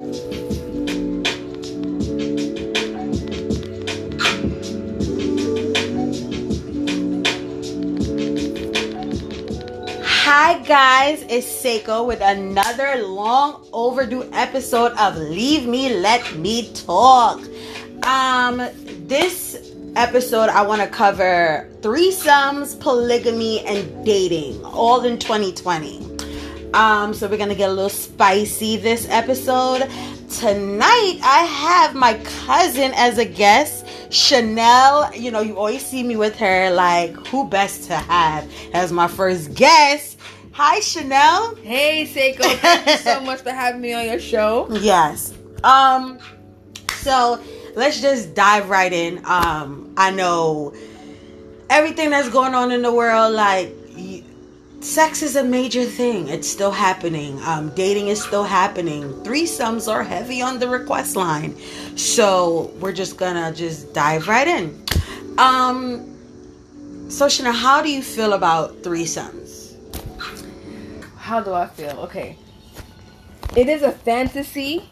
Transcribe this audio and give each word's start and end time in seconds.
Hi 0.00 0.06
guys, 10.62 11.22
it's 11.28 11.48
Seiko 11.48 12.06
with 12.06 12.20
another 12.20 13.02
long 13.02 13.66
overdue 13.72 14.30
episode 14.32 14.92
of 14.92 15.16
Leave 15.16 15.66
Me 15.66 15.92
Let 15.96 16.36
Me 16.36 16.72
Talk. 16.74 17.40
Um 18.04 18.58
this 19.08 19.74
episode 19.96 20.48
I 20.48 20.64
want 20.64 20.80
to 20.80 20.86
cover 20.86 21.68
threesomes, 21.80 22.78
polygamy 22.78 23.62
and 23.66 24.06
dating 24.06 24.64
all 24.64 25.04
in 25.04 25.18
2020. 25.18 26.07
Um 26.74 27.14
so 27.14 27.28
we're 27.28 27.38
to 27.38 27.54
get 27.54 27.70
a 27.70 27.72
little 27.72 27.88
spicy 27.88 28.76
this 28.76 29.06
episode. 29.08 29.88
Tonight 30.30 31.18
I 31.22 31.42
have 31.44 31.94
my 31.94 32.14
cousin 32.46 32.92
as 32.94 33.18
a 33.18 33.24
guest. 33.24 33.86
Chanel, 34.10 35.14
you 35.14 35.30
know, 35.30 35.40
you 35.40 35.56
always 35.56 35.84
see 35.84 36.02
me 36.02 36.16
with 36.16 36.36
her. 36.36 36.70
Like, 36.70 37.14
who 37.28 37.48
best 37.48 37.84
to 37.84 37.96
have 37.96 38.50
as 38.72 38.92
my 38.92 39.08
first 39.08 39.54
guest? 39.54 40.18
Hi, 40.52 40.80
Chanel. 40.80 41.54
Hey, 41.56 42.04
Seiko. 42.04 42.42
Thank 42.56 42.86
you 42.86 42.96
so 42.96 43.20
much 43.20 43.42
for 43.42 43.50
having 43.50 43.80
me 43.80 43.92
on 43.92 44.06
your 44.06 44.18
show. 44.18 44.66
Yes. 44.70 45.32
Um. 45.62 46.18
So 46.96 47.40
let's 47.76 48.00
just 48.00 48.34
dive 48.34 48.68
right 48.68 48.92
in. 48.92 49.24
Um. 49.24 49.94
I 49.96 50.10
know 50.10 50.74
everything 51.70 52.10
that's 52.10 52.28
going 52.28 52.54
on 52.54 52.72
in 52.72 52.82
the 52.82 52.92
world. 52.92 53.34
Like, 53.34 53.72
sex 54.80 55.22
is 55.22 55.36
a 55.36 55.44
major 55.44 55.84
thing. 55.84 56.28
It's 56.28 56.48
still 56.48 56.70
happening. 56.70 57.40
Um. 57.42 57.70
Dating 57.74 58.08
is 58.08 58.22
still 58.22 58.44
happening. 58.44 59.02
Threesomes 59.24 59.90
are 59.90 60.02
heavy 60.02 60.42
on 60.42 60.58
the 60.58 60.68
request 60.68 61.16
line. 61.16 61.56
So 61.96 62.72
we're 62.80 62.92
just 62.92 63.16
gonna 63.16 63.52
just 63.52 63.92
dive 63.92 64.28
right 64.28 64.48
in. 64.48 64.84
Um. 65.38 66.14
So 67.08 67.26
Shana, 67.26 67.54
how 67.54 67.82
do 67.82 67.90
you 67.90 68.02
feel 68.02 68.34
about 68.34 68.82
threesomes? 68.82 69.74
How 71.16 71.40
do 71.40 71.52
I 71.54 71.66
feel? 71.66 71.90
Okay. 72.00 72.36
It 73.56 73.68
is 73.68 73.82
a 73.82 73.92
fantasy, 73.92 74.90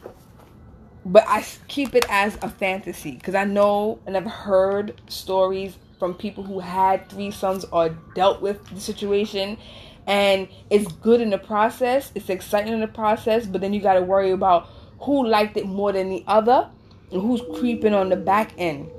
but 1.04 1.24
I 1.28 1.44
keep 1.68 1.94
it 1.94 2.06
as 2.08 2.36
a 2.42 2.48
fantasy 2.48 3.12
because 3.12 3.34
I 3.34 3.44
know 3.44 3.98
and 4.06 4.16
I've 4.16 4.26
heard 4.26 5.00
stories 5.08 5.76
from 5.98 6.14
people 6.14 6.42
who 6.44 6.60
had 6.60 7.08
threesomes 7.08 7.64
or 7.72 7.90
dealt 8.14 8.40
with 8.40 8.64
the 8.68 8.80
situation. 8.80 9.58
And 10.06 10.48
it's 10.70 10.90
good 10.92 11.20
in 11.20 11.30
the 11.30 11.38
process, 11.38 12.12
it's 12.14 12.30
exciting 12.30 12.72
in 12.72 12.80
the 12.80 12.86
process, 12.86 13.44
but 13.44 13.60
then 13.60 13.72
you 13.72 13.80
got 13.80 13.94
to 13.94 14.02
worry 14.02 14.30
about 14.30 14.68
who 15.00 15.26
liked 15.26 15.56
it 15.56 15.66
more 15.66 15.92
than 15.92 16.08
the 16.08 16.22
other 16.28 16.68
and 17.10 17.20
who's 17.20 17.42
creeping 17.58 17.92
on 17.92 18.08
the 18.08 18.16
back 18.16 18.52
end. 18.56 18.90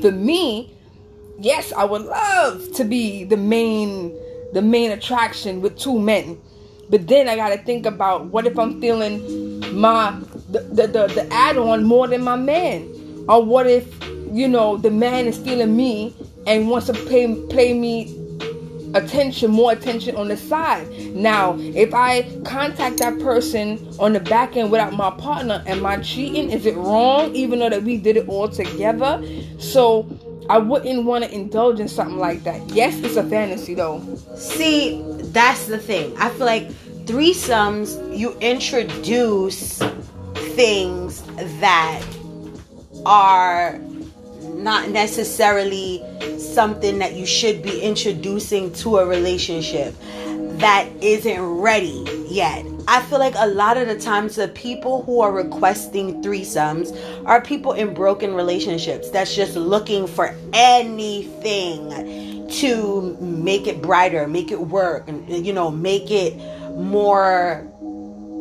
For 0.00 0.10
me, 0.10 0.74
yes, 1.38 1.72
I 1.72 1.84
would 1.84 2.02
love 2.02 2.72
to 2.74 2.84
be 2.84 3.24
the 3.24 3.36
main 3.36 4.16
the 4.52 4.62
main 4.62 4.90
attraction 4.90 5.60
with 5.60 5.78
two 5.78 5.98
men. 5.98 6.40
But 6.88 7.08
then 7.08 7.28
I 7.28 7.36
gotta 7.36 7.58
think 7.58 7.84
about 7.84 8.26
what 8.26 8.46
if 8.46 8.58
I'm 8.58 8.80
feeling 8.80 9.60
my 9.78 10.18
the 10.50 10.60
the, 10.60 10.86
the, 10.86 11.06
the 11.08 11.28
add 11.32 11.56
on 11.56 11.84
more 11.84 12.08
than 12.08 12.22
my 12.22 12.36
man? 12.36 12.92
Or 13.28 13.44
what 13.44 13.66
if, 13.66 13.86
you 14.32 14.48
know, 14.48 14.76
the 14.76 14.90
man 14.90 15.26
is 15.26 15.36
stealing 15.36 15.76
me 15.76 16.14
and 16.46 16.68
wants 16.68 16.86
to 16.86 16.92
pay 16.92 17.34
play 17.48 17.72
me 17.72 18.14
attention, 18.94 19.50
more 19.50 19.72
attention 19.72 20.16
on 20.16 20.28
the 20.28 20.36
side. 20.36 20.88
Now, 21.14 21.56
if 21.58 21.92
I 21.94 22.22
contact 22.44 22.98
that 22.98 23.18
person 23.18 23.86
on 23.98 24.12
the 24.12 24.20
back 24.20 24.56
end 24.56 24.70
without 24.70 24.92
my 24.94 25.10
partner, 25.10 25.62
am 25.66 25.84
I 25.84 25.98
cheating? 25.98 26.50
Is 26.50 26.66
it 26.66 26.76
wrong? 26.76 27.34
Even 27.34 27.58
though 27.58 27.70
that 27.70 27.82
we 27.82 27.98
did 27.98 28.16
it 28.16 28.28
all 28.28 28.48
together. 28.48 29.22
So 29.58 30.08
I 30.48 30.58
wouldn't 30.58 31.04
want 31.04 31.24
to 31.24 31.34
indulge 31.34 31.80
in 31.80 31.88
something 31.88 32.18
like 32.18 32.44
that. 32.44 32.68
Yes, 32.70 32.98
it's 33.00 33.16
a 33.16 33.24
fantasy 33.24 33.74
though. 33.74 34.00
See, 34.36 35.02
that's 35.32 35.66
the 35.66 35.78
thing. 35.78 36.16
I 36.18 36.30
feel 36.30 36.46
like 36.46 36.68
threesomes, 37.06 38.16
you 38.16 38.36
introduce 38.40 39.78
things 40.54 41.22
that 41.60 42.02
are 43.04 43.78
not 44.66 44.90
necessarily 44.90 46.02
something 46.40 46.98
that 46.98 47.14
you 47.14 47.24
should 47.24 47.62
be 47.62 47.80
introducing 47.80 48.72
to 48.72 48.96
a 48.96 49.06
relationship 49.06 49.94
that 50.58 50.88
isn't 51.00 51.40
ready 51.40 52.04
yet. 52.28 52.66
I 52.88 53.00
feel 53.02 53.20
like 53.20 53.34
a 53.36 53.46
lot 53.46 53.76
of 53.76 53.86
the 53.86 53.96
times 53.96 54.34
the 54.34 54.48
people 54.48 55.04
who 55.04 55.20
are 55.20 55.30
requesting 55.30 56.20
threesomes 56.20 56.90
are 57.26 57.40
people 57.40 57.74
in 57.74 57.94
broken 57.94 58.34
relationships 58.34 59.08
that's 59.10 59.36
just 59.36 59.54
looking 59.54 60.08
for 60.08 60.34
anything 60.52 62.48
to 62.48 63.16
make 63.20 63.68
it 63.68 63.80
brighter, 63.80 64.26
make 64.26 64.50
it 64.50 64.62
work, 64.62 65.08
and 65.08 65.46
you 65.46 65.52
know, 65.52 65.70
make 65.70 66.10
it 66.10 66.36
more 66.74 67.64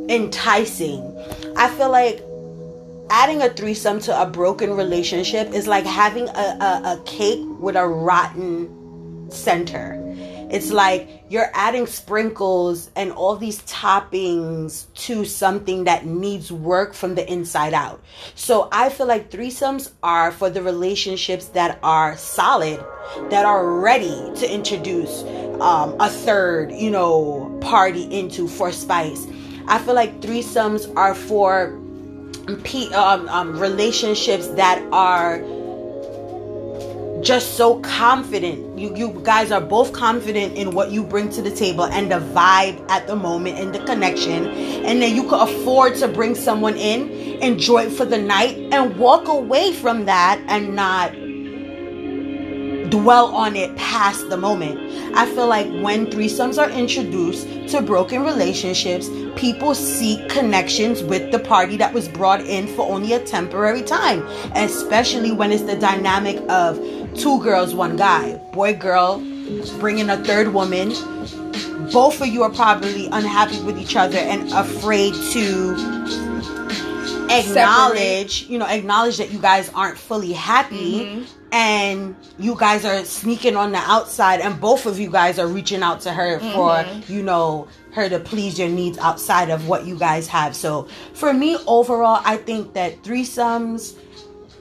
enticing. 0.09 1.03
I 1.55 1.69
feel 1.69 1.91
like 1.91 2.23
adding 3.09 3.41
a 3.41 3.49
threesome 3.49 3.99
to 4.01 4.21
a 4.21 4.25
broken 4.25 4.73
relationship 4.73 5.51
is 5.53 5.67
like 5.67 5.85
having 5.85 6.27
a, 6.29 6.31
a, 6.31 6.97
a 6.97 7.01
cake 7.05 7.45
with 7.59 7.75
a 7.75 7.87
rotten 7.87 9.29
center. 9.29 10.01
It's 10.49 10.71
like 10.71 11.09
you're 11.29 11.49
adding 11.53 11.87
sprinkles 11.87 12.91
and 12.95 13.11
all 13.11 13.35
these 13.35 13.61
toppings 13.63 14.85
to 14.93 15.25
something 15.25 15.85
that 15.85 16.05
needs 16.05 16.51
work 16.51 16.93
from 16.93 17.15
the 17.15 17.29
inside 17.31 17.73
out. 17.73 18.01
So 18.35 18.69
I 18.71 18.89
feel 18.89 19.07
like 19.07 19.31
threesomes 19.31 19.91
are 20.03 20.31
for 20.31 20.49
the 20.49 20.61
relationships 20.61 21.45
that 21.47 21.79
are 21.81 22.15
solid, 22.15 22.79
that 23.29 23.45
are 23.45 23.79
ready 23.79 24.31
to 24.35 24.53
introduce 24.53 25.23
um, 25.59 25.95
a 25.99 26.09
third, 26.09 26.71
you 26.71 26.91
know, 26.91 27.57
party 27.61 28.03
into 28.03 28.47
for 28.47 28.71
spice. 28.71 29.25
I 29.67 29.79
feel 29.79 29.95
like 29.95 30.21
threesomes 30.21 30.93
are 30.95 31.15
for 31.15 31.71
um, 32.47 33.29
um, 33.29 33.59
relationships 33.59 34.47
that 34.49 34.83
are 34.91 35.39
just 37.21 37.55
so 37.55 37.79
confident. 37.79 38.77
You 38.77 38.95
you 38.95 39.19
guys 39.23 39.51
are 39.51 39.61
both 39.61 39.93
confident 39.93 40.55
in 40.55 40.71
what 40.71 40.91
you 40.91 41.03
bring 41.03 41.29
to 41.29 41.41
the 41.41 41.49
table 41.49 41.85
and 41.85 42.11
the 42.11 42.19
vibe 42.19 42.85
at 42.89 43.07
the 43.07 43.15
moment 43.15 43.57
and 43.57 43.73
the 43.73 43.79
connection, 43.79 44.47
and 44.47 45.01
then 45.01 45.15
you 45.15 45.23
could 45.23 45.41
afford 45.41 45.95
to 45.95 46.07
bring 46.07 46.35
someone 46.35 46.77
in, 46.77 47.09
enjoy 47.41 47.85
it 47.85 47.91
for 47.91 48.05
the 48.05 48.17
night, 48.17 48.57
and 48.71 48.97
walk 48.97 49.27
away 49.27 49.73
from 49.73 50.05
that 50.05 50.39
and 50.47 50.75
not 50.75 51.13
dwell 53.01 53.35
on 53.35 53.57
it 53.57 53.75
past 53.75 54.29
the 54.29 54.37
moment. 54.37 54.79
I 55.15 55.25
feel 55.25 55.47
like 55.47 55.67
when 55.83 56.07
threesomes 56.07 56.57
are 56.57 56.69
introduced 56.69 57.45
to 57.69 57.81
broken 57.81 58.23
relationships, 58.23 59.09
people 59.35 59.75
seek 59.75 60.29
connections 60.29 61.03
with 61.03 61.31
the 61.31 61.39
party 61.39 61.75
that 61.77 61.93
was 61.93 62.07
brought 62.07 62.41
in 62.41 62.67
for 62.67 62.89
only 62.89 63.11
a 63.11 63.19
temporary 63.19 63.81
time, 63.81 64.25
especially 64.55 65.33
when 65.33 65.51
it's 65.51 65.63
the 65.63 65.75
dynamic 65.75 66.37
of 66.49 66.77
two 67.15 67.41
girls, 67.43 67.75
one 67.75 67.97
guy, 67.97 68.37
boy, 68.53 68.73
girl, 68.73 69.19
bringing 69.79 70.09
a 70.09 70.17
third 70.23 70.53
woman. 70.53 70.89
Both 71.91 72.21
of 72.21 72.27
you 72.27 72.43
are 72.43 72.49
probably 72.49 73.07
unhappy 73.07 73.61
with 73.63 73.77
each 73.77 73.95
other 73.97 74.17
and 74.17 74.51
afraid 74.53 75.13
to 75.33 75.75
acknowledge, 77.29 78.43
you 78.47 78.57
know, 78.57 78.67
acknowledge 78.67 79.17
that 79.17 79.31
you 79.31 79.39
guys 79.39 79.69
aren't 79.75 79.97
fully 79.97 80.31
happy 80.33 81.05
mm-hmm. 81.05 81.44
And 81.55 82.17
you 82.37 82.53
guys 82.53 82.83
are 82.83 83.05
sneaking 83.05 83.55
on 83.55 83.71
the 83.71 83.77
outside 83.77 84.41
and 84.41 84.59
both 84.59 84.85
of 84.85 84.99
you 84.99 85.09
guys 85.09 85.39
are 85.39 85.47
reaching 85.47 85.81
out 85.81 86.01
to 86.01 86.11
her 86.11 86.37
for, 86.37 86.71
mm-hmm. 86.71 87.13
you 87.13 87.23
know, 87.23 87.65
her 87.93 88.09
to 88.09 88.19
please 88.19 88.59
your 88.59 88.67
needs 88.67 88.97
outside 88.97 89.49
of 89.49 89.65
what 89.65 89.85
you 89.85 89.97
guys 89.97 90.27
have. 90.27 90.53
So, 90.53 90.89
for 91.13 91.33
me 91.33 91.55
overall, 91.65 92.21
I 92.25 92.35
think 92.35 92.73
that 92.73 93.03
threesomes 93.03 93.95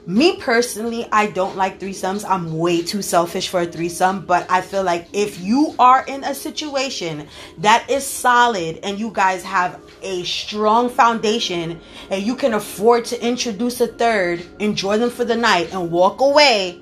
me 0.07 0.37
personally, 0.37 1.07
I 1.11 1.27
don't 1.31 1.55
like 1.55 1.79
threesomes. 1.79 2.23
I'm 2.29 2.55
way 2.59 2.83
too 2.83 3.01
selfish 3.01 3.49
for 3.49 3.61
a 3.61 3.65
threesome, 3.65 4.25
but 4.25 4.45
I 4.51 4.61
feel 4.61 4.83
like 4.83 5.07
if 5.13 5.41
you 5.41 5.73
are 5.79 6.05
in 6.05 6.23
a 6.23 6.35
situation 6.35 7.27
that 7.57 7.89
is 7.89 8.05
solid 8.05 8.79
and 8.83 8.99
you 8.99 9.09
guys 9.09 9.43
have 9.43 9.81
a 10.03 10.23
strong 10.23 10.89
foundation 10.89 11.81
and 12.11 12.21
you 12.21 12.35
can 12.35 12.53
afford 12.53 13.05
to 13.05 13.25
introduce 13.25 13.81
a 13.81 13.87
third, 13.87 14.45
enjoy 14.59 14.99
them 14.99 15.09
for 15.09 15.25
the 15.25 15.35
night, 15.35 15.73
and 15.73 15.89
walk 15.89 16.21
away, 16.21 16.81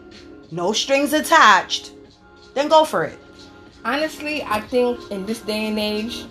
no 0.54 0.72
strings 0.72 1.14
attached, 1.14 1.94
then 2.54 2.70
go 2.70 2.86
for 2.86 3.04
it. 3.04 3.18
Honestly, 3.84 4.44
I 4.44 4.62
think 4.62 5.12
in 5.12 5.26
this 5.26 5.42
day 5.42 5.68
and 5.68 5.80
age, 5.80 6.26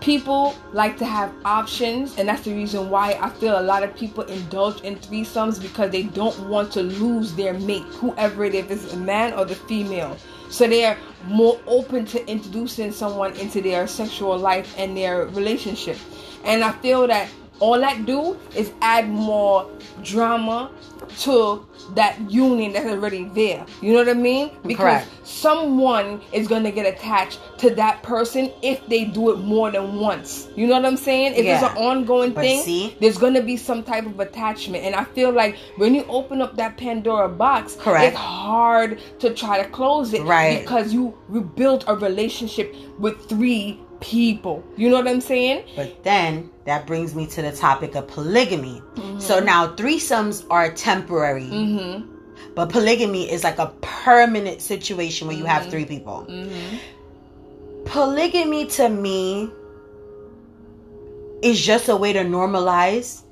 people 0.00 0.54
like 0.72 0.96
to 0.98 1.04
have 1.04 1.32
options, 1.44 2.18
and 2.18 2.28
that's 2.28 2.42
the 2.42 2.52
reason 2.52 2.90
why 2.90 3.16
I 3.20 3.30
feel 3.30 3.60
a 3.60 3.62
lot 3.62 3.82
of 3.84 3.94
people 3.94 4.24
indulge 4.24 4.80
in 4.80 4.96
threesomes 4.96 5.60
because 5.60 5.90
they 5.90 6.02
don't 6.04 6.48
want 6.48 6.72
to 6.72 6.82
lose 6.82 7.34
their 7.34 7.54
mate, 7.54 7.84
whoever 8.00 8.44
it 8.44 8.54
is, 8.54 8.64
if 8.64 8.70
it's 8.70 8.92
a 8.94 8.96
man 8.96 9.34
or 9.34 9.44
the 9.44 9.54
female. 9.54 10.16
So 10.48 10.66
they're 10.66 10.98
more 11.26 11.60
open 11.66 12.04
to 12.06 12.26
introducing 12.28 12.92
someone 12.92 13.34
into 13.36 13.62
their 13.62 13.86
sexual 13.86 14.36
life 14.36 14.74
and 14.76 14.96
their 14.96 15.26
relationship. 15.26 15.98
And 16.44 16.64
I 16.64 16.72
feel 16.72 17.06
that 17.06 17.28
all 17.60 17.78
that 17.80 18.06
do 18.06 18.36
is 18.56 18.72
add 18.80 19.08
more 19.08 19.70
drama 20.02 20.70
to 21.18 21.66
that 21.94 22.18
union 22.30 22.72
that's 22.72 22.86
already 22.86 23.24
there. 23.34 23.64
You 23.80 23.92
know 23.92 23.98
what 23.98 24.08
I 24.08 24.14
mean? 24.14 24.50
Because 24.64 25.02
Correct. 25.04 25.08
someone 25.26 26.20
is 26.32 26.48
gonna 26.48 26.70
get 26.70 26.86
attached 26.86 27.38
to 27.58 27.70
that 27.74 28.02
person 28.02 28.50
if 28.62 28.84
they 28.86 29.04
do 29.04 29.30
it 29.30 29.38
more 29.38 29.70
than 29.70 29.96
once. 30.00 30.48
You 30.56 30.66
know 30.66 30.74
what 30.74 30.86
I'm 30.86 30.96
saying? 30.96 31.34
If 31.34 31.44
Yeah. 31.44 31.54
it's 31.54 31.70
an 31.72 31.76
ongoing 31.82 32.32
But 32.32 32.42
thing, 32.42 32.62
see? 32.62 32.96
there's 33.00 33.18
gonna 33.18 33.42
be 33.42 33.56
some 33.56 33.82
type 33.82 34.06
of 34.06 34.18
attachment. 34.20 34.84
And 34.84 34.94
I 34.94 35.04
feel 35.04 35.30
like 35.32 35.56
when 35.76 35.94
you 35.94 36.04
open 36.08 36.40
up 36.40 36.56
that 36.56 36.76
Pandora 36.76 37.28
box, 37.28 37.76
Correct. 37.78 38.06
it's 38.12 38.16
hard 38.16 38.98
to 39.20 39.30
try 39.34 39.62
to 39.62 39.68
close 39.68 40.14
it. 40.14 40.22
Right. 40.22 40.60
Because 40.60 40.92
you 40.92 41.14
rebuilt 41.28 41.84
a 41.88 41.94
relationship 41.96 42.74
with 42.98 43.28
three 43.28 43.80
people. 44.02 44.62
You 44.76 44.90
know 44.90 44.96
what 44.96 45.08
I'm 45.08 45.20
saying? 45.22 45.64
But 45.76 46.04
then 46.04 46.50
that 46.66 46.86
brings 46.86 47.14
me 47.14 47.26
to 47.28 47.40
the 47.42 47.52
topic 47.52 47.94
of 47.94 48.08
polygamy. 48.08 48.82
So 49.18 49.40
now 49.40 49.68
threesomes 49.74 50.44
are 50.50 50.70
temporary, 50.72 51.44
Mm-hmm. 51.44 52.54
but 52.54 52.68
polygamy 52.68 53.30
is 53.30 53.44
like 53.44 53.58
a 53.58 53.72
permanent 53.80 54.60
situation 54.60 55.28
where 55.28 55.36
you 55.36 55.44
have 55.46 55.70
three 55.70 55.84
people. 55.86 56.26
Mm-hmm. 56.28 56.76
Polygamy 57.86 58.66
to 58.66 58.88
me 58.88 59.50
is 61.42 61.60
just 61.60 61.88
a 61.88 61.96
way 61.96 62.12
to 62.12 62.20
normalize 62.24 63.22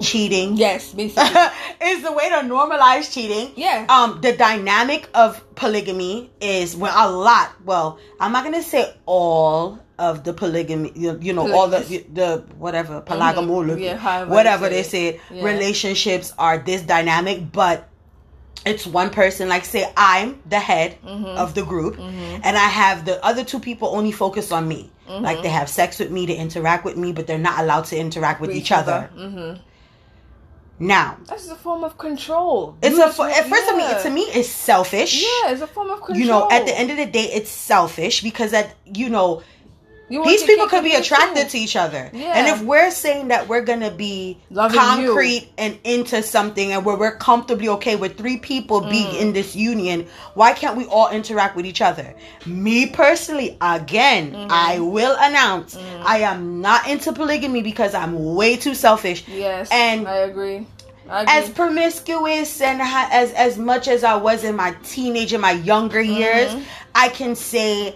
cheating. 0.00 0.56
Yes, 0.56 0.92
basically. 0.92 1.24
is 1.82 2.02
the 2.02 2.12
way 2.12 2.28
to 2.30 2.36
normalize 2.36 3.12
cheating. 3.12 3.52
Yeah. 3.56 3.86
Um, 3.88 4.20
the 4.20 4.32
dynamic 4.36 5.08
of 5.14 5.42
polygamy 5.54 6.30
is 6.40 6.76
when 6.76 6.92
a 6.94 7.08
lot. 7.10 7.52
Well, 7.64 7.98
I'm 8.18 8.32
not 8.32 8.44
gonna 8.44 8.62
say 8.62 8.94
all 9.06 9.78
of 9.98 10.24
the 10.24 10.32
polygamy. 10.32 10.92
You, 10.94 11.18
you 11.20 11.32
know, 11.32 11.52
all 11.52 11.68
the 11.68 12.04
the 12.12 12.44
whatever 12.58 13.00
polygamous, 13.00 13.78
Yeah, 13.78 14.24
whatever 14.24 14.68
they 14.68 14.82
say. 14.82 15.20
Yeah. 15.30 15.44
Relationships 15.44 16.32
are 16.38 16.58
this 16.58 16.82
dynamic, 16.82 17.52
but 17.52 17.88
it's 18.66 18.86
one 18.86 19.10
person. 19.10 19.48
Like 19.48 19.64
say, 19.64 19.90
I'm 19.96 20.40
the 20.48 20.58
head 20.58 20.98
Mm-hmm. 21.04 21.24
of 21.38 21.54
the 21.54 21.64
group, 21.64 21.98
and 21.98 22.56
I 22.56 22.68
have 22.68 23.04
the 23.04 23.24
other 23.24 23.44
two 23.44 23.60
people 23.60 23.88
only 23.88 24.12
focus 24.12 24.52
on 24.52 24.66
me. 24.68 24.90
Mm-hmm. 25.08 25.24
Like 25.24 25.42
they 25.42 25.48
have 25.48 25.68
sex 25.68 25.98
with 25.98 26.10
me, 26.10 26.26
they 26.26 26.36
interact 26.36 26.84
with 26.84 26.96
me, 26.96 27.12
but 27.12 27.26
they're 27.26 27.38
not 27.38 27.58
allowed 27.58 27.86
to 27.86 27.98
interact 27.98 28.40
with, 28.40 28.52
each 28.52 28.70
other. 28.72 29.10
hmm 29.14 29.54
Now, 30.80 31.18
That's 31.26 31.48
a 31.50 31.54
form 31.56 31.84
of 31.84 31.98
control. 31.98 32.74
it's 32.82 32.96
You 32.96 33.02
a 33.02 33.06
just 33.06 33.16
fo- 33.18 33.24
at 33.24 33.44
first. 33.46 33.68
I 33.68 33.76
mean, 33.76 33.90
yeah. 33.90 33.98
to 34.02 34.10
me, 34.10 34.22
it's 34.22 34.48
selfish. 34.48 35.22
Yeah, 35.22 35.50
it's 35.52 35.60
a 35.60 35.66
form 35.66 35.90
of 35.90 35.98
control. 36.00 36.18
You 36.18 36.26
know, 36.26 36.48
at 36.50 36.64
the 36.64 36.76
end 36.76 36.90
of 36.90 36.96
the 36.96 37.04
day, 37.06 37.24
it's 37.24 37.50
selfish 37.50 38.22
because 38.22 38.50
that 38.52 38.74
you 38.86 39.10
know 39.10 39.42
these 40.10 40.42
people 40.42 40.66
could 40.66 40.82
be 40.82 40.94
attracted 40.94 41.44
too. 41.44 41.50
to 41.50 41.58
each 41.58 41.76
other. 41.76 42.10
Yeah. 42.12 42.32
And 42.36 42.48
if 42.48 42.62
we're 42.62 42.90
saying 42.90 43.28
that 43.28 43.46
we're 43.48 43.60
gonna 43.62 43.90
be 43.92 44.38
Loving 44.50 44.78
concrete 44.78 45.48
and 45.56 45.78
into 45.84 46.22
something, 46.22 46.72
and 46.72 46.84
where 46.84 46.96
we're 46.96 47.16
comfortably 47.16 47.68
okay 47.68 47.94
with 47.96 48.18
three 48.18 48.36
people 48.38 48.80
being 48.80 49.06
Mm. 49.14 49.20
in 49.20 49.32
this 49.32 49.54
union, 49.54 50.06
why 50.34 50.52
can't 50.52 50.76
we 50.76 50.84
all 50.86 51.08
interact 51.10 51.54
with 51.56 51.64
each 51.64 51.80
other? 51.80 52.14
Me 52.44 52.86
personally, 52.86 53.56
again, 53.60 54.32
Mm-hmm. 54.32 54.48
I 54.50 54.80
will 54.80 55.16
announce 55.20 55.76
Mm. 55.76 56.02
I 56.04 56.18
am 56.20 56.60
not 56.60 56.88
into 56.88 57.12
polygamy 57.12 57.62
because 57.62 57.94
I'm 57.94 58.34
way 58.34 58.56
too 58.56 58.74
selfish. 58.74 59.24
Yes, 59.28 59.68
and 59.70 60.08
I 60.08 60.16
agree. 60.16 60.66
I 61.08 61.22
agree. 61.22 61.34
as 61.34 61.50
promiscuous 61.50 62.60
and 62.60 62.80
ha- 62.80 63.08
as 63.12 63.32
as 63.32 63.58
much 63.58 63.88
as 63.88 64.04
I 64.04 64.14
was 64.16 64.44
in 64.44 64.56
my 64.56 64.74
teenage 64.84 65.32
and 65.32 65.42
my 65.42 65.52
younger 65.52 66.00
years, 66.00 66.50
Mm-hmm. 66.50 66.62
I 66.94 67.08
can 67.08 67.34
say 67.36 67.94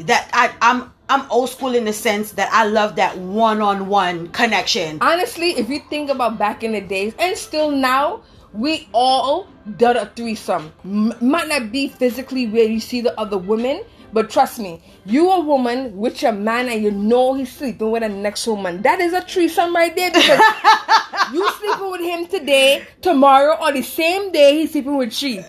that 0.00 0.28
I, 0.32 0.50
I'm 0.62 0.90
I'm 1.08 1.30
old 1.30 1.48
school 1.48 1.74
in 1.74 1.84
the 1.86 1.92
sense 1.92 2.32
that 2.32 2.50
I 2.52 2.64
love 2.66 2.96
that 2.96 3.16
one 3.16 3.62
on 3.62 3.88
one 3.88 4.28
connection. 4.28 4.98
honestly, 5.00 5.50
if 5.52 5.68
you 5.68 5.80
think 5.88 6.10
about 6.10 6.38
back 6.38 6.62
in 6.62 6.72
the 6.72 6.80
days 6.82 7.14
and 7.18 7.36
still 7.36 7.70
now, 7.70 8.20
we 8.52 8.88
all 8.92 9.46
did 9.76 9.96
a 9.96 10.06
threesome. 10.16 10.72
M- 10.84 11.14
might 11.20 11.48
not 11.48 11.70
be 11.72 11.88
physically 11.88 12.46
where 12.46 12.64
you 12.64 12.80
see 12.80 13.00
the 13.00 13.18
other 13.20 13.38
women, 13.38 13.82
but 14.12 14.30
trust 14.30 14.58
me, 14.58 14.82
you 15.04 15.30
a 15.30 15.40
woman 15.40 15.94
with 15.96 16.22
your 16.22 16.32
man 16.32 16.68
and 16.68 16.82
you 16.82 16.90
know 16.90 17.34
he's 17.34 17.52
sleeping 17.54 17.90
with 17.90 18.02
the 18.02 18.08
next 18.08 18.46
woman. 18.46 18.80
That 18.82 19.00
is 19.00 19.12
a 19.12 19.20
threesome 19.22 19.74
right 19.74 19.94
there 19.94 20.10
because 20.10 20.40
you 21.32 21.46
sleeping 21.52 21.90
with 21.90 22.00
him 22.00 22.26
today, 22.26 22.86
tomorrow, 23.02 23.56
or 23.60 23.72
the 23.72 23.82
same 23.82 24.32
day 24.32 24.58
he's 24.60 24.72
sleeping 24.72 24.96
with 24.96 25.22
you. 25.22 25.44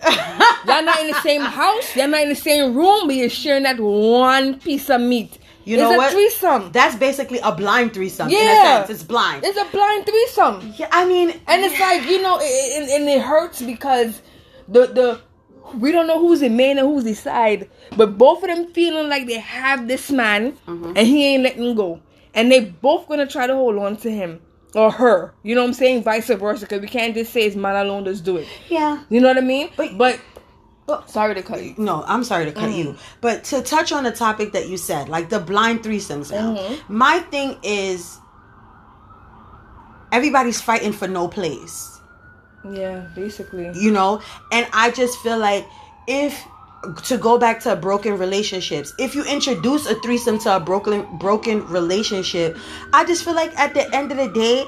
Y'all 0.66 0.82
not 0.84 1.00
in 1.00 1.06
the 1.08 1.20
same 1.22 1.40
house, 1.40 1.96
y'all 1.96 2.08
not 2.08 2.20
in 2.22 2.28
the 2.28 2.34
same 2.34 2.74
room, 2.74 3.06
but 3.06 3.16
you're 3.16 3.30
sharing 3.30 3.62
that 3.62 3.80
one 3.80 4.58
piece 4.60 4.90
of 4.90 5.00
meat. 5.00 5.38
You 5.64 5.74
it's 5.76 5.82
know 5.82 5.94
a 5.94 5.96
what? 5.98 6.12
threesome. 6.12 6.72
That's 6.72 6.96
basically 6.96 7.38
a 7.40 7.52
blind 7.52 7.92
threesome. 7.94 8.28
In 8.28 8.34
a 8.34 8.38
Yeah. 8.38 8.78
sense, 8.86 8.90
it's 8.90 9.02
blind. 9.04 9.44
It's 9.44 9.58
a 9.58 9.64
blind 9.70 10.06
threesome. 10.06 10.72
yeah, 10.76 10.88
I 10.90 11.04
mean, 11.06 11.28
And 11.46 11.64
it's 11.64 11.78
like 11.78 12.04
you 12.08 12.22
know, 12.22 12.38
it, 12.40 12.44
it, 12.44 12.90
and 13.00 13.08
it 13.08 13.20
hurts 13.22 13.60
because 13.62 14.22
the 14.68 14.86
the 14.86 15.20
we 15.78 15.92
don't 15.92 16.06
know 16.06 16.18
who's 16.18 16.40
the 16.40 16.48
man 16.48 16.78
and 16.78 16.88
who's 16.88 17.04
the 17.04 17.14
side, 17.14 17.68
but 17.96 18.18
both 18.18 18.42
of 18.42 18.48
them 18.48 18.72
feeling 18.72 19.08
like 19.08 19.26
they 19.26 19.38
have 19.38 19.86
this 19.86 20.10
man 20.10 20.52
Mm-hmm. 20.66 20.92
and 20.96 21.06
he 21.06 21.26
ain't 21.26 21.42
letting 21.44 21.74
go, 21.74 22.00
and 22.34 22.50
they 22.50 22.60
both 22.60 23.06
gonna 23.08 23.26
try 23.26 23.46
to 23.46 23.54
hold 23.54 23.76
on 23.78 23.96
to 23.98 24.10
him 24.10 24.40
or 24.74 24.90
her. 24.90 25.34
You 25.42 25.54
know 25.54 25.60
what 25.62 25.68
I'm 25.68 25.74
saying? 25.74 26.02
Vice 26.04 26.28
versa, 26.28 26.64
because 26.64 26.80
we 26.80 26.88
can't 26.88 27.14
just 27.14 27.32
say 27.32 27.42
it's 27.42 27.54
man 27.56 27.76
alone 27.76 28.04
just 28.04 28.24
do 28.24 28.36
it. 28.38 28.48
yeah. 28.68 29.02
You 29.10 29.20
know 29.20 29.28
what 29.28 29.36
I 29.38 29.42
mean? 29.42 29.70
But- 29.76 29.96
but 29.98 30.18
sorry 31.06 31.34
to 31.34 31.42
cut 31.42 31.62
you. 31.64 31.74
No, 31.78 32.02
I'm 32.06 32.24
sorry 32.24 32.44
to 32.46 32.52
cut 32.52 32.70
Mm. 32.70 32.76
you. 32.78 32.96
But 33.20 33.44
to 33.44 33.62
touch 33.62 33.92
on 33.92 34.04
the 34.04 34.12
topic 34.12 34.52
that 34.52 34.68
you 34.68 34.76
said, 34.76 35.08
like 35.08 35.28
the 35.30 35.40
blind 35.40 35.82
threesomes 35.82 36.30
now, 36.30 36.54
Mm-hmm. 36.56 36.96
my 36.96 37.18
thing 37.30 37.58
is 37.62 38.18
everybody's 40.12 40.60
fighting 40.60 40.92
for 40.92 41.08
no 41.08 41.28
place. 41.28 41.98
Yeah, 42.64 43.06
basically. 43.14 43.70
you 43.74 43.90
know 43.90 44.20
and 44.52 44.66
i 44.74 44.90
just 44.90 45.18
feel 45.20 45.38
like 45.38 45.64
if 46.06 46.44
to 47.04 47.16
go 47.16 47.38
back 47.38 47.60
to 47.60 47.74
broken 47.74 48.18
relationships 48.18 48.92
if 48.98 49.14
you 49.14 49.24
introduce 49.24 49.86
a 49.86 49.94
threesome 50.02 50.38
to 50.40 50.56
a 50.56 50.60
broken 50.60 51.06
broken 51.16 51.66
relationship 51.68 52.58
i 52.92 53.02
just 53.06 53.24
feel 53.24 53.34
like 53.34 53.58
at 53.58 53.72
the 53.72 53.84
end 53.96 54.12
of 54.12 54.18
the 54.18 54.28
day 54.34 54.66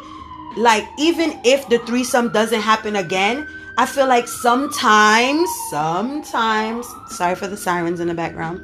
like 0.56 0.84
even 0.98 1.38
if 1.44 1.68
the 1.68 1.78
threesome 1.80 2.30
doesn't 2.32 2.62
happen 2.62 2.96
again 2.96 3.46
i 3.78 3.86
feel 3.86 4.06
like 4.06 4.28
sometimes 4.28 5.48
sometimes 5.70 6.86
sorry 7.08 7.34
for 7.34 7.46
the 7.46 7.56
sirens 7.56 8.00
in 8.00 8.08
the 8.08 8.14
background. 8.14 8.60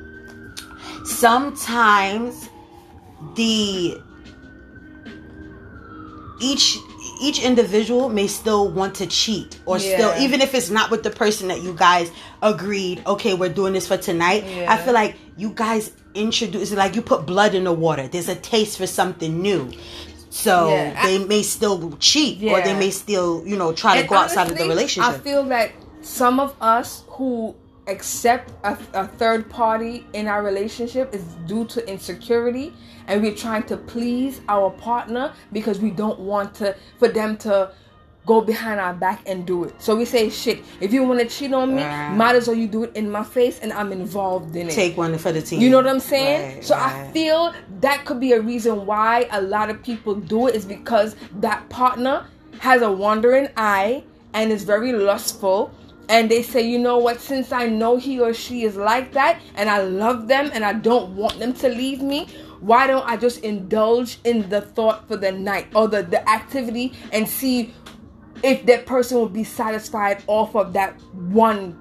Sometimes 1.05 2.49
the 3.35 3.97
each 6.41 6.77
each 7.21 7.43
individual 7.43 8.09
may 8.09 8.27
still 8.27 8.71
want 8.71 8.95
to 8.97 9.07
cheat 9.07 9.59
or 9.65 9.79
still 9.79 10.15
even 10.19 10.41
if 10.41 10.55
it's 10.55 10.71
not 10.71 10.91
with 10.91 11.03
the 11.03 11.11
person 11.11 11.49
that 11.49 11.63
you 11.63 11.75
guys 11.75 12.11
agreed 12.43 13.03
okay 13.07 13.35
we're 13.35 13.49
doing 13.49 13.73
this 13.73 13.89
for 13.89 13.97
tonight. 13.97 14.45
Yeah. 14.45 14.73
i 14.73 14.77
feel 14.77 14.95
like 14.95 15.17
you 15.37 15.51
guys 15.51 15.93
introduce 16.15 16.73
like 16.73 16.95
you 16.95 17.03
put 17.03 17.27
blood 17.27 17.55
in 17.55 17.65
the 17.65 17.73
water. 17.73 18.07
There's 18.09 18.29
a 18.29 18.35
taste 18.35 18.77
for 18.77 18.87
something 18.87 19.41
new 19.41 19.73
so 20.39 20.71
Yeah, 20.71 20.95
I- 20.97 21.07
they 21.07 21.19
may 21.25 21.43
still 21.43 21.97
cheat 21.99 22.43
or 22.43 22.61
they 22.61 22.75
may 22.75 22.91
still 22.91 23.43
you 23.45 23.57
know 23.57 23.73
try 23.73 23.95
to 23.95 24.01
And 24.01 24.09
go 24.09 24.15
outside 24.17 24.51
of 24.51 24.57
the 24.57 24.69
relationship 24.69 25.13
I 25.15 25.19
feel 25.19 25.43
that 25.45 25.73
some 26.01 26.39
of 26.39 26.55
us 26.61 27.03
who 27.09 27.55
accept 27.89 28.53
a, 28.65 28.79
a 28.95 29.07
third 29.21 29.49
party 29.51 30.07
in 30.13 30.29
our 30.29 30.43
relationship 30.43 31.15
is 31.15 31.23
due 31.47 31.65
to 31.75 31.79
insecurity 31.91 32.73
and 33.09 33.23
we're 33.23 33.35
trying 33.35 33.65
to 33.65 33.77
please 33.77 34.41
our 34.49 34.71
partner 34.71 35.33
because 35.53 35.81
we 35.81 35.91
don't 35.91 36.21
want 36.21 36.55
to 36.57 36.77
for 36.99 37.09
them 37.09 37.37
to 37.39 37.73
go 38.29 38.43
behind 38.43 38.79
our 38.79 38.93
back 38.93 39.21
and 39.27 39.47
do 39.47 39.65
it. 39.65 39.75
So 39.81 39.97
we 39.97 40.05
say 40.05 40.29
shit, 40.29 40.59
if 40.81 40.93
you 40.93 41.03
want 41.03 41.19
to 41.21 41.27
cheat 41.27 41.53
on 41.55 41.75
me, 41.75 41.83
Right. 41.83 42.15
might 42.15 42.37
as 42.37 42.47
well 42.47 42.57
you 42.57 42.69
do 42.69 42.85
it 42.85 42.93
in 42.95 43.11
my 43.11 43.25
face 43.25 43.59
and 43.63 43.73
I'm 43.73 43.91
involved 43.91 44.55
in 44.55 44.69
it. 44.69 44.75
take 44.75 44.97
one 44.99 45.17
for 45.19 45.33
the 45.33 45.41
team 45.41 45.61
You 45.63 45.71
know 45.71 45.79
what 45.79 45.89
I'm 45.89 45.99
saying? 46.15 46.57
Right, 46.57 46.65
so 46.65 46.75
I 46.75 47.11
feel 47.15 47.55
that 47.81 48.05
could 48.05 48.21
be 48.21 48.33
a 48.33 48.41
reason 48.53 48.85
why 48.85 49.27
a 49.33 49.41
lot 49.41 49.71
of 49.71 49.83
people 49.83 50.15
do 50.15 50.47
it 50.49 50.55
is 50.55 50.67
because 50.67 51.17
that 51.41 51.69
partner 51.71 52.27
has 52.61 52.83
a 52.83 52.93
wandering 52.93 53.49
eye 53.57 54.05
and 54.35 54.53
is 54.53 54.63
very 54.65 54.93
lustful. 54.93 55.71
And 56.11 56.31
they 56.31 56.43
say, 56.43 56.63
you 56.73 56.79
know 56.79 56.99
what, 56.99 57.21
since 57.21 57.53
I 57.53 57.67
know 57.67 57.97
he 57.97 58.19
or 58.21 58.33
she 58.35 58.65
is 58.65 58.77
like 58.77 59.13
that 59.13 59.41
and 59.57 59.69
I 59.71 59.79
love 59.83 60.27
them 60.29 60.51
and 60.55 60.65
I 60.65 60.73
don't 60.75 61.17
want 61.17 61.39
them 61.39 61.53
to 61.63 61.69
leave 61.69 62.01
me, 62.03 62.27
why 62.61 62.87
don't 62.87 63.07
I 63.07 63.17
just 63.17 63.45
indulge 63.45 64.19
in 64.25 64.49
the 64.49 64.61
thought 64.63 65.07
for 65.07 65.17
the 65.17 65.31
night 65.31 65.67
or 65.75 65.87
the, 65.87 66.03
the 66.03 66.29
activity 66.29 66.93
and 67.13 67.29
see 67.29 67.73
if 68.43 68.67
that 68.67 68.87
person 68.87 69.19
will 69.19 69.29
be 69.29 69.45
satisfied 69.45 70.23
off 70.27 70.55
of 70.55 70.73
that 70.73 71.01
one 71.13 71.77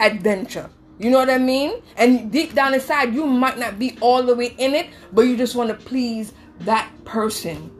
adventure. 0.00 0.70
You 0.98 1.10
know 1.10 1.18
what 1.18 1.30
I 1.30 1.38
mean? 1.38 1.80
And 1.96 2.30
deep 2.32 2.54
down 2.54 2.74
inside, 2.74 3.14
you 3.14 3.26
might 3.26 3.58
not 3.58 3.78
be 3.78 3.96
all 4.00 4.22
the 4.22 4.34
way 4.34 4.54
in 4.58 4.74
it, 4.74 4.88
but 5.12 5.22
you 5.22 5.36
just 5.36 5.54
want 5.54 5.70
to 5.70 5.76
please 5.76 6.32
that 6.60 6.90
person. 7.04 7.70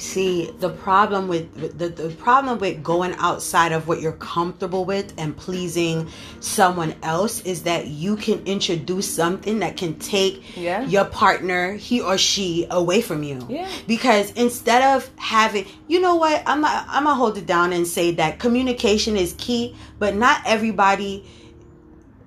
See, 0.00 0.50
the 0.60 0.70
problem 0.70 1.28
with 1.28 1.78
the, 1.78 1.90
the 1.90 2.08
problem 2.08 2.58
with 2.58 2.82
going 2.82 3.12
outside 3.18 3.72
of 3.72 3.86
what 3.86 4.00
you're 4.00 4.12
comfortable 4.12 4.86
with 4.86 5.12
and 5.18 5.36
pleasing 5.36 6.08
someone 6.40 6.94
else 7.02 7.42
is 7.42 7.64
that 7.64 7.88
you 7.88 8.16
can 8.16 8.42
introduce 8.46 9.14
something 9.14 9.58
that 9.58 9.76
can 9.76 9.98
take 9.98 10.56
Yeah. 10.56 10.82
your 10.86 11.04
partner, 11.04 11.74
he 11.74 12.00
or 12.00 12.16
she, 12.16 12.66
away 12.70 13.02
from 13.02 13.22
you. 13.22 13.46
Yeah. 13.50 13.68
Because 13.86 14.30
instead 14.32 14.96
of 14.96 15.10
having, 15.16 15.66
you 15.86 16.00
know 16.00 16.14
what, 16.16 16.42
I'm 16.46 16.62
not, 16.62 16.86
I'm 16.88 17.04
gonna 17.04 17.14
hold 17.14 17.36
it 17.36 17.44
down 17.44 17.74
and 17.74 17.86
say 17.86 18.12
that 18.12 18.38
communication 18.38 19.18
is 19.18 19.34
key, 19.36 19.76
but 19.98 20.14
not 20.16 20.40
everybody 20.46 21.26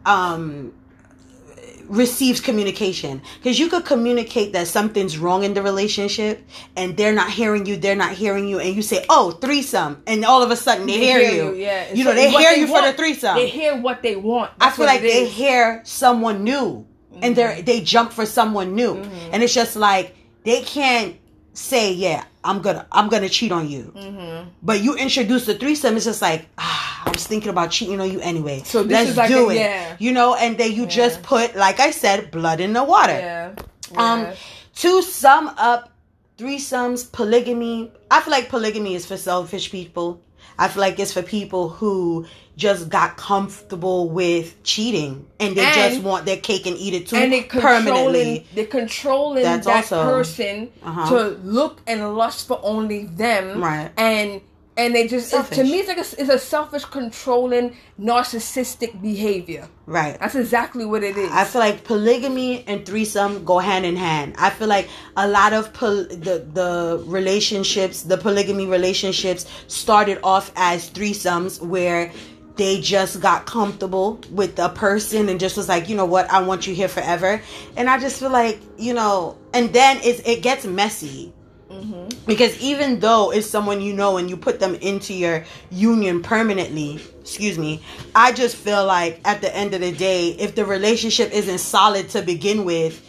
um 0.06 0.74
receives 1.88 2.40
communication 2.40 3.22
because 3.38 3.60
you 3.60 3.70
could 3.70 3.86
communicate 3.86 4.54
that 4.54 4.68
something's 4.68 5.18
wrong 5.18 5.44
in 5.44 5.54
the 5.54 5.62
relationship 5.62 6.46
and 6.76 6.96
they're 6.98 7.14
not 7.14 7.30
hearing 7.30 7.66
you 7.66 7.76
they're 7.78 7.96
not 7.96 8.12
hearing 8.14 8.48
you 8.48 8.60
and 8.60 8.76
you 8.76 8.82
say 8.82 9.06
oh 9.10 9.32
threesome 9.32 10.02
and 10.08 10.24
all 10.26 10.42
of 10.42 10.50
a 10.52 10.56
sudden 10.56 10.86
they, 10.88 10.94
hear, 10.94 11.20
you 11.20 11.54
Yeah. 11.56 11.94
you 11.94 12.04
know 12.04 12.14
they 12.14 12.32
hear 12.32 12.52
you 12.52 12.68
for 12.68 12.74
want, 12.74 12.86
the 12.88 12.94
threesome 12.94 13.36
They 13.36 13.48
hear 13.50 13.76
what 13.80 14.02
they 14.02 14.16
want. 14.16 14.52
i 14.62 14.70
feel 14.72 14.86
like 14.86 15.02
they. 15.02 15.24
Mm-hmm. 15.26 15.32
hear 15.34 15.82
someone 15.84 16.44
new 16.44 16.86
and 17.22 17.36
they're 17.36 17.62
they 17.62 17.82
jump 17.82 18.12
for 18.14 18.26
someone 18.26 18.76
new 18.76 18.96
and 19.32 19.44
it's 19.44 19.54
just 19.54 19.76
like 19.76 20.16
they 20.44 20.62
can't 20.62 21.16
say 21.54 21.94
yeah 21.94 22.24
i'm 22.44 22.62
gonna 22.62 22.86
i'm 22.92 23.10
gonna 23.10 23.30
cheat 23.30 23.52
on 23.52 23.70
you. 23.70 23.94
Mm-hmm. 23.96 24.50
but 24.64 24.82
you 24.82 24.96
introduce 24.96 25.46
the 25.46 25.54
threesome 25.54 25.96
it's 25.96 26.06
just 26.06 26.22
like 26.22 26.48
ah, 26.58 27.04
i 27.06 27.12
was 27.12 27.28
thinking 27.28 27.50
about 27.50 27.70
cheating 27.72 28.02
on 28.02 28.12
you 28.12 28.20
anyway. 28.22 28.62
So 28.66 28.82
this 28.84 29.06
let's 29.16 29.18
like 29.18 29.30
do 29.30 29.50
a- 29.50 29.54
it. 29.54 29.58
yeah. 29.60 29.96
you 30.00 30.12
know 30.12 30.34
and 30.36 30.58
then 30.58 30.72
you 30.72 30.86
just 30.88 31.22
put 31.22 31.56
like 31.56 31.80
i 31.80 31.92
said 31.92 32.32
blood 32.32 32.60
in 32.60 32.74
the 32.74 32.84
water. 32.84 33.14
Yeah. 33.14 33.56
um 33.98 34.28
to 34.76 35.02
sum 35.04 35.50
up 35.58 35.92
threesomes 36.40 37.12
polygamy 37.12 37.92
i 38.10 38.20
feel 38.22 38.32
like 38.32 38.50
polygamy 38.50 38.96
is 38.96 39.06
for 39.06 39.18
selfish 39.18 39.70
people 39.72 40.20
i 40.60 40.68
feel 40.68 40.82
like 40.82 41.00
it's 41.00 41.14
for 41.14 41.22
people 41.22 41.70
who 41.70 42.26
just 42.56 42.88
got 42.90 43.18
comfortable 43.18 44.10
with 44.10 44.62
cheating 44.64 45.26
and 45.40 45.56
they 45.56 45.66
And- 45.66 45.74
just 45.94 46.04
want 46.04 46.26
their 46.26 46.38
cake 46.38 46.66
and 46.68 46.78
eat 46.78 46.94
it 46.94 47.08
too 47.08 47.16
and 47.16 47.32
they 47.34 47.42
controlling 47.42 47.84
permanently 47.86 48.48
they're 48.54 48.66
controlling 48.66 49.44
That's 49.44 49.66
that 49.66 49.76
also- 49.92 50.04
person 50.04 50.70
Uh-huh. 50.84 51.10
to 51.10 51.20
look 51.44 51.82
and 51.88 52.16
lust 52.16 52.48
for 52.48 52.60
only 52.64 53.06
them 53.06 53.64
Right. 53.64 53.90
and 53.98 54.42
and 54.78 54.96
they 54.96 55.08
just 55.08 55.32
to 55.32 55.64
me 55.64 55.80
it's 55.80 55.88
like 55.88 55.98
a, 55.98 56.22
it's 56.22 56.30
a 56.30 56.40
selfish 56.40 56.86
controlling 56.86 57.76
narcissistic 58.00 59.02
behavior 59.02 59.68
right 59.86 60.20
that's 60.20 60.36
exactly 60.36 60.86
what 60.86 61.04
it 61.04 61.18
is 61.18 61.32
I 61.32 61.46
feel 61.46 61.60
like 61.60 61.84
polygamy 61.84 62.64
and 62.68 62.86
threesome 62.86 63.44
go 63.44 63.60
hand 63.60 63.86
in 63.86 63.96
hand. 63.96 64.36
I 64.38 64.50
feel 64.50 64.68
like 64.68 64.88
a 65.18 65.28
lot 65.28 65.54
of 65.54 65.74
pol- 65.74 66.06
the 66.06 66.46
the 66.54 67.04
relationships, 67.06 68.04
the 68.04 68.18
polygamy 68.18 68.66
relationships, 68.66 69.46
started 69.68 70.20
off 70.24 70.52
as 70.56 70.90
threesomes 70.90 71.62
where 71.62 72.12
they 72.56 72.80
just 72.80 73.20
got 73.20 73.46
comfortable 73.46 74.22
with 74.32 74.60
a 74.60 74.70
person 74.70 75.28
and 75.30 75.40
just 75.40 75.58
was 75.58 75.68
like, 75.68 75.90
you 75.90 75.96
know 75.96 76.06
what, 76.06 76.30
I 76.30 76.42
want 76.44 76.68
you 76.68 76.76
here 76.76 76.88
forever. 76.88 77.42
And 77.76 77.90
I 77.90 78.00
just 78.00 78.20
feel 78.20 78.30
like, 78.30 78.60
you 78.78 78.94
know, 78.94 79.38
and 79.56 79.74
then 79.74 79.98
it's, 80.04 80.20
it 80.28 80.44
gets 80.44 80.64
messy. 80.64 81.34
Mm-hmm. 81.74 82.26
Because 82.26 82.60
even 82.62 83.00
though 83.00 83.32
it's 83.32 83.50
someone 83.50 83.82
you 83.82 83.94
know 83.94 84.18
and 84.18 84.30
you 84.30 84.38
put 84.38 84.60
them 84.60 84.76
into 84.76 85.14
your 85.14 85.46
union 85.72 86.22
permanently, 86.22 87.00
excuse 87.22 87.58
me, 87.58 87.82
I 88.16 88.32
just 88.32 88.56
feel 88.56 88.86
like 88.86 89.20
at 89.26 89.42
the 89.42 89.56
end 89.56 89.74
of 89.74 89.82
the 89.82 89.92
day, 89.92 90.30
if 90.30 90.56
the 90.56 90.66
relationship 90.66 91.32
isn't 91.32 91.60
solid 91.60 92.10
to 92.10 92.22
begin 92.22 92.66
with, 92.66 93.04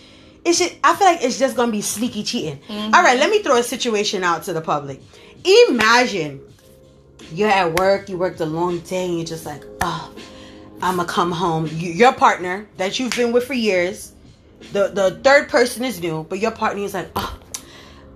it's 0.44 0.59
just, 0.59 0.75
I 0.83 0.94
feel 0.94 1.06
like 1.06 1.23
it's 1.23 1.38
just 1.38 1.56
gonna 1.56 1.73
be 1.73 1.83
sneaky 1.83 2.23
cheating. 2.23 2.59
Mm-hmm. 2.68 2.94
All 2.94 3.02
right, 3.02 3.18
let 3.18 3.30
me 3.30 3.42
throw 3.42 3.59
a 3.59 3.62
situation 3.62 4.25
out 4.25 4.44
to 4.44 4.52
the 4.52 4.61
public. 4.61 5.00
Imagine 5.68 6.40
you're 7.33 7.50
at 7.50 7.78
work, 7.78 8.09
you 8.09 8.18
worked 8.18 8.40
a 8.40 8.47
long 8.47 8.80
day, 8.80 9.06
and 9.06 9.16
you're 9.16 9.26
just 9.26 9.47
like, 9.47 9.62
oh, 9.80 10.14
I'm 10.83 10.97
gonna 10.97 11.09
come 11.09 11.33
home. 11.33 11.66
You, 11.66 11.92
your 11.92 12.12
partner 12.12 12.66
that 12.76 12.99
you've 12.99 13.14
been 13.16 13.33
with 13.33 13.47
for 13.47 13.54
years, 13.54 14.12
the 14.73 14.88
the 14.88 15.18
third 15.23 15.49
person 15.49 15.85
is 15.85 16.00
new, 16.00 16.25
but 16.28 16.38
your 16.38 16.50
partner 16.50 16.83
is 16.83 16.94
like, 16.94 17.11
oh, 17.16 17.38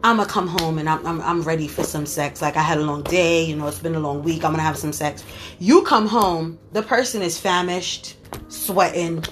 I'm 0.05 0.17
gonna 0.19 0.29
come 0.29 0.47
home 0.47 0.79
and 0.79 0.89
I'm, 0.89 1.05
I'm 1.07 1.21
I'm 1.23 1.43
ready 1.43 1.67
for 1.69 1.83
some 1.83 2.07
sex. 2.07 2.41
Like 2.41 2.57
I 2.57 2.63
had 2.63 2.79
a 2.79 2.83
long 2.83 3.03
day, 3.03 3.45
you 3.45 3.57
know, 3.57 3.67
it's 3.67 3.81
been 3.81 3.95
a 3.97 4.01
long 4.01 4.23
week. 4.23 4.45
I'm 4.45 4.53
gonna 4.53 4.63
have 4.63 4.77
some 4.79 4.93
sex. 4.93 5.25
You 5.59 5.83
come 5.83 6.07
home, 6.07 6.59
the 6.73 6.83
person 6.83 7.21
is 7.23 7.39
famished, 7.39 8.17
sweating, 8.49 9.25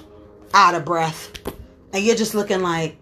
out 0.54 0.74
of 0.74 0.84
breath, 0.84 1.30
and 1.92 2.04
you're 2.04 2.16
just 2.16 2.34
looking 2.34 2.62
like, 2.62 2.96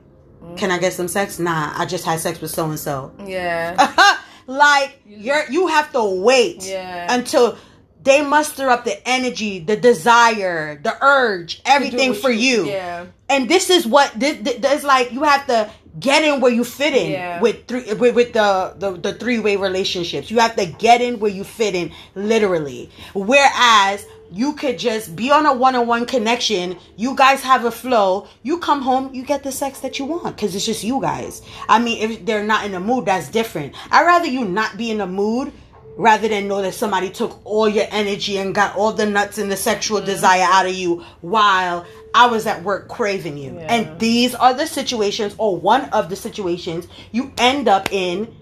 can 0.57 0.71
I 0.71 0.79
get 0.79 0.93
some 0.93 1.09
sex? 1.09 1.39
Nah, 1.39 1.73
I 1.75 1.87
just 1.87 2.05
had 2.05 2.21
sex 2.21 2.41
with 2.41 2.51
so 2.51 2.69
and 2.69 2.79
so. 2.79 3.13
yeah 3.25 4.19
like 4.47 5.01
you're 5.07 5.51
you 5.51 5.67
have 5.69 5.91
to 5.93 6.05
wait 6.05 6.65
Yeah. 6.67 7.13
until 7.15 7.57
they 8.03 8.21
muster 8.21 8.69
up 8.69 8.85
the 8.85 9.09
energy, 9.09 9.61
the 9.61 9.77
desire, 9.77 10.77
the 10.83 10.95
urge, 11.03 11.63
everything 11.65 12.13
for 12.13 12.31
you- 12.31 12.65
you. 12.67 12.71
yeah. 12.73 13.07
And 13.31 13.49
this 13.49 13.71
is 13.71 13.87
what 13.87 14.13
this, 14.21 14.37
this 14.43 14.59
it's 14.63 14.85
like. 14.85 15.11
You 15.13 15.23
have 15.23 15.47
to 15.47 15.71
get 16.01 16.25
in 16.25 16.41
where 16.41 16.53
you 16.53 16.65
fit 16.65 16.95
in 16.95 17.13
Yeah. 17.13 17.41
with 17.41 17.67
three 17.67 17.93
with, 17.95 18.15
with 18.15 18.33
the 18.33 18.75
the, 18.79 18.93
the 18.93 19.13
three 19.15 19.39
way 19.39 19.57
relationships. 19.57 20.31
You 20.31 20.39
have 20.41 20.57
to 20.57 20.67
get 20.67 21.01
in 21.01 21.21
where 21.21 21.31
you 21.31 21.45
fit 21.45 21.75
in, 21.75 21.93
literally. 22.15 22.91
Whereas 23.15 24.07
you 24.33 24.55
could 24.55 24.79
just 24.79 25.15
be 25.15 25.31
on 25.31 25.47
a 25.47 25.53
one 25.53 25.77
on 25.77 25.87
one 25.87 26.07
connection. 26.07 26.77
You 26.97 27.15
guys 27.15 27.43
have 27.43 27.65
a 27.65 27.71
flow. 27.71 28.27
You 28.43 28.59
come 28.59 28.83
home, 28.83 29.15
you 29.15 29.23
get 29.25 29.43
the 29.45 29.53
sex 29.53 29.81
that 29.81 29.99
you 29.99 30.07
want 30.07 30.37
because 30.37 30.55
it's 30.55 30.67
just 30.67 30.83
you 30.83 31.01
guys. 31.01 31.43
I 31.69 31.79
mean, 31.79 32.11
if 32.11 32.27
they're 32.27 32.43
not 32.45 32.65
in 32.65 32.73
the 32.73 32.81
mood, 32.81 33.07
that's 33.07 33.29
different. 33.29 33.75
I'd 33.91 34.05
rather 34.05 34.27
you 34.27 34.45
not 34.45 34.77
be 34.77 34.91
in 34.91 34.99
the 34.99 35.07
mood 35.07 35.53
rather 35.97 36.29
than 36.29 36.49
know 36.49 36.61
that 36.63 36.75
somebody 36.75 37.11
took 37.11 37.41
all 37.45 37.69
your 37.69 37.87
energy 37.91 38.39
and 38.39 38.55
got 38.55 38.77
all 38.77 38.93
the 38.93 39.07
nuts 39.07 39.39
and 39.39 39.51
the 39.51 39.57
sexual 39.57 39.99
mm-hmm. 39.99 40.07
desire 40.07 40.43
out 40.43 40.67
of 40.67 40.75
you 40.75 41.05
while 41.21 41.87
I 42.15 42.27
was 42.29 42.47
at 42.47 42.63
work 42.63 42.89
craving 42.89 43.39
you. 43.39 43.55
Yeah. 43.55 43.67
And 43.69 43.99
these 43.99 44.35
are 44.35 44.55
the 44.55 44.67
situations, 44.67 45.35
or 45.39 45.57
one 45.57 45.91
of 45.91 46.09
the 46.09 46.17
situations, 46.17 46.87
you 47.13 47.33
end 47.39 47.69
up 47.69 47.93
in. 47.93 48.35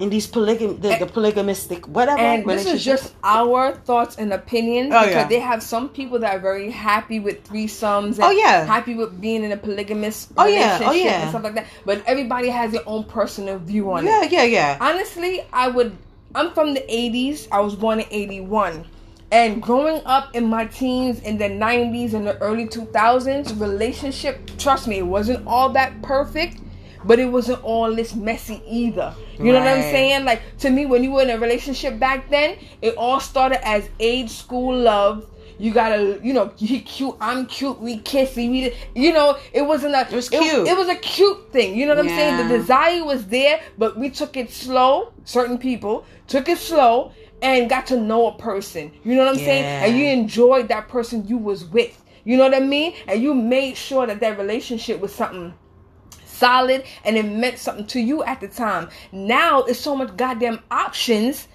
In 0.00 0.08
these 0.08 0.26
polygam, 0.26 0.80
the, 0.80 0.96
the 0.96 1.04
polygamistic 1.04 1.86
whatever. 1.86 2.18
and 2.18 2.48
this 2.48 2.64
is 2.64 2.82
just 2.82 3.12
our 3.22 3.74
thoughts 3.74 4.16
and 4.16 4.32
opinions 4.32 4.94
Oh, 4.94 5.00
because 5.00 5.14
yeah. 5.14 5.28
they 5.28 5.40
have 5.40 5.62
some 5.62 5.90
people 5.90 6.20
that 6.20 6.34
are 6.36 6.38
very 6.38 6.70
happy 6.70 7.20
with 7.20 7.44
threesomes 7.46 8.16
oh, 8.18 8.22
and 8.22 8.22
Oh, 8.22 8.30
yeah. 8.30 8.64
happy 8.64 8.94
with 8.94 9.20
being 9.20 9.44
in 9.44 9.52
a 9.52 9.58
polygamous 9.58 10.32
Oh, 10.38 10.46
yeah. 10.46 10.78
Oh, 10.82 10.92
yeah. 10.92 11.20
and 11.20 11.28
stuff 11.28 11.42
like 11.42 11.54
that 11.56 11.66
but 11.84 12.02
everybody 12.06 12.48
has 12.48 12.72
their 12.72 12.88
own 12.88 13.04
personal 13.04 13.58
view 13.58 13.92
on 13.92 14.06
yeah, 14.06 14.24
it 14.24 14.32
Yeah, 14.32 14.44
yeah, 14.44 14.78
yeah. 14.78 14.78
honestly 14.80 15.44
i 15.52 15.68
would 15.68 15.94
i'm 16.34 16.52
from 16.52 16.74
the 16.74 16.80
80s 16.80 17.48
i 17.52 17.60
was 17.60 17.74
born 17.74 18.00
in 18.00 18.06
81 18.10 18.86
and 19.32 19.62
growing 19.62 20.02
up 20.06 20.34
in 20.34 20.46
my 20.46 20.66
teens 20.66 21.20
in 21.20 21.38
the 21.38 21.44
90s 21.44 22.14
and 22.14 22.26
the 22.26 22.36
early 22.38 22.66
2000s 22.66 23.60
relationship 23.60 24.50
trust 24.58 24.88
me 24.88 24.98
it 24.98 25.06
wasn't 25.06 25.46
all 25.46 25.68
that 25.70 26.02
perfect 26.02 26.60
but 27.04 27.18
it 27.18 27.26
wasn't 27.26 27.62
all 27.64 27.94
this 27.94 28.14
messy 28.14 28.62
either. 28.66 29.14
You 29.38 29.52
know 29.52 29.60
what 29.60 29.68
i'm 29.68 29.80
saying? 29.80 30.24
Like 30.24 30.42
to 30.58 30.70
me 30.70 30.84
when 30.86 31.02
you 31.02 31.12
were 31.12 31.22
in 31.22 31.30
a 31.30 31.38
relationship 31.38 31.98
back 31.98 32.28
then 32.28 32.58
it 32.82 32.94
all 32.96 33.20
started 33.20 33.66
as 33.66 33.88
age 33.98 34.30
school 34.30 34.76
love 34.76 35.26
you 35.60 35.72
gotta, 35.72 36.18
you 36.22 36.32
know, 36.32 36.52
he 36.56 36.80
cute, 36.80 37.14
I'm 37.20 37.44
cute, 37.44 37.78
we 37.80 37.98
kiss, 37.98 38.34
we, 38.34 38.74
you 38.94 39.12
know, 39.12 39.36
it 39.52 39.62
wasn't 39.62 39.94
a, 39.94 40.00
It 40.00 40.12
was 40.12 40.30
cute. 40.30 40.66
It, 40.66 40.76
was 40.76 40.88
a 40.88 40.94
cute 40.96 41.52
thing, 41.52 41.76
you 41.76 41.84
know 41.84 41.94
what 41.94 42.04
I'm 42.04 42.08
saying? 42.08 42.48
The 42.48 42.56
desire 42.56 43.04
was 43.04 43.26
there, 43.26 43.60
but 43.76 43.98
we 43.98 44.08
took 44.08 44.38
it 44.38 44.50
slow. 44.50 45.12
Certain 45.24 45.58
people 45.58 46.06
took 46.28 46.48
it 46.48 46.56
slow 46.56 47.12
and 47.42 47.68
got 47.68 47.86
to 47.88 48.00
know 48.00 48.28
a 48.28 48.38
person. 48.38 48.90
You 49.04 49.14
know 49.14 49.26
what 49.26 49.36
I'm 49.36 49.44
saying? 49.44 49.64
And 49.64 49.98
you 49.98 50.06
enjoyed 50.06 50.68
that 50.68 50.88
person 50.88 51.26
you 51.28 51.36
was 51.36 51.64
with. 51.66 52.02
You 52.24 52.38
know 52.38 52.44
what 52.44 52.54
I 52.54 52.60
mean? 52.60 52.94
And 53.06 53.22
you 53.22 53.34
made 53.34 53.76
sure 53.76 54.06
that 54.06 54.20
that 54.20 54.38
relationship 54.38 55.00
was 55.00 55.14
something 55.14 55.52
solid 56.24 56.84
and 57.04 57.16
it 57.16 57.24
meant 57.24 57.58
something 57.58 57.86
to 57.88 58.00
you 58.00 58.24
at 58.24 58.40
the 58.40 58.48
time. 58.48 58.88
Now 59.12 59.62
it's 59.64 59.78
so 59.78 59.94
much 59.94 60.16
goddamn 60.16 60.60
options 60.70 61.48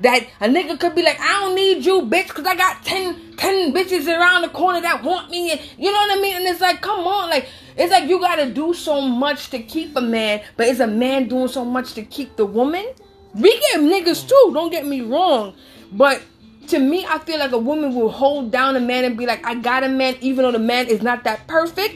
that 0.00 0.26
a 0.40 0.48
nigga 0.48 0.78
could 0.80 0.94
be 0.94 1.02
like, 1.02 1.20
I 1.20 1.40
don't 1.40 1.54
need 1.54 1.84
you, 1.84 2.02
bitch, 2.02 2.28
because 2.28 2.46
I 2.46 2.56
got 2.56 2.84
10, 2.84 3.36
10 3.36 3.72
bitches 3.72 4.06
around 4.06 4.42
the 4.42 4.48
corner 4.48 4.80
that 4.80 5.02
want 5.02 5.30
me. 5.30 5.52
And 5.52 5.60
you 5.78 5.92
know 5.92 5.98
what 5.98 6.18
I 6.18 6.20
mean? 6.20 6.36
And 6.36 6.46
it's 6.46 6.60
like, 6.60 6.80
come 6.80 7.06
on. 7.06 7.28
Like, 7.28 7.48
it's 7.76 7.92
like 7.92 8.08
you 8.08 8.18
got 8.18 8.36
to 8.36 8.50
do 8.50 8.72
so 8.72 9.00
much 9.00 9.50
to 9.50 9.58
keep 9.58 9.94
a 9.96 10.00
man, 10.00 10.42
but 10.56 10.68
is 10.68 10.80
a 10.80 10.86
man 10.86 11.28
doing 11.28 11.48
so 11.48 11.64
much 11.64 11.94
to 11.94 12.02
keep 12.02 12.36
the 12.36 12.46
woman? 12.46 12.86
We 13.34 13.50
get 13.50 13.80
niggas 13.80 14.28
too, 14.28 14.50
don't 14.54 14.70
get 14.70 14.86
me 14.86 15.02
wrong. 15.02 15.54
But 15.92 16.22
to 16.68 16.78
me, 16.78 17.04
I 17.06 17.18
feel 17.18 17.38
like 17.38 17.52
a 17.52 17.58
woman 17.58 17.94
will 17.94 18.10
hold 18.10 18.50
down 18.50 18.76
a 18.76 18.80
man 18.80 19.04
and 19.04 19.16
be 19.16 19.26
like, 19.26 19.46
I 19.46 19.54
got 19.54 19.84
a 19.84 19.88
man, 19.88 20.16
even 20.20 20.44
though 20.44 20.52
the 20.52 20.58
man 20.58 20.88
is 20.88 21.02
not 21.02 21.24
that 21.24 21.46
perfect, 21.46 21.94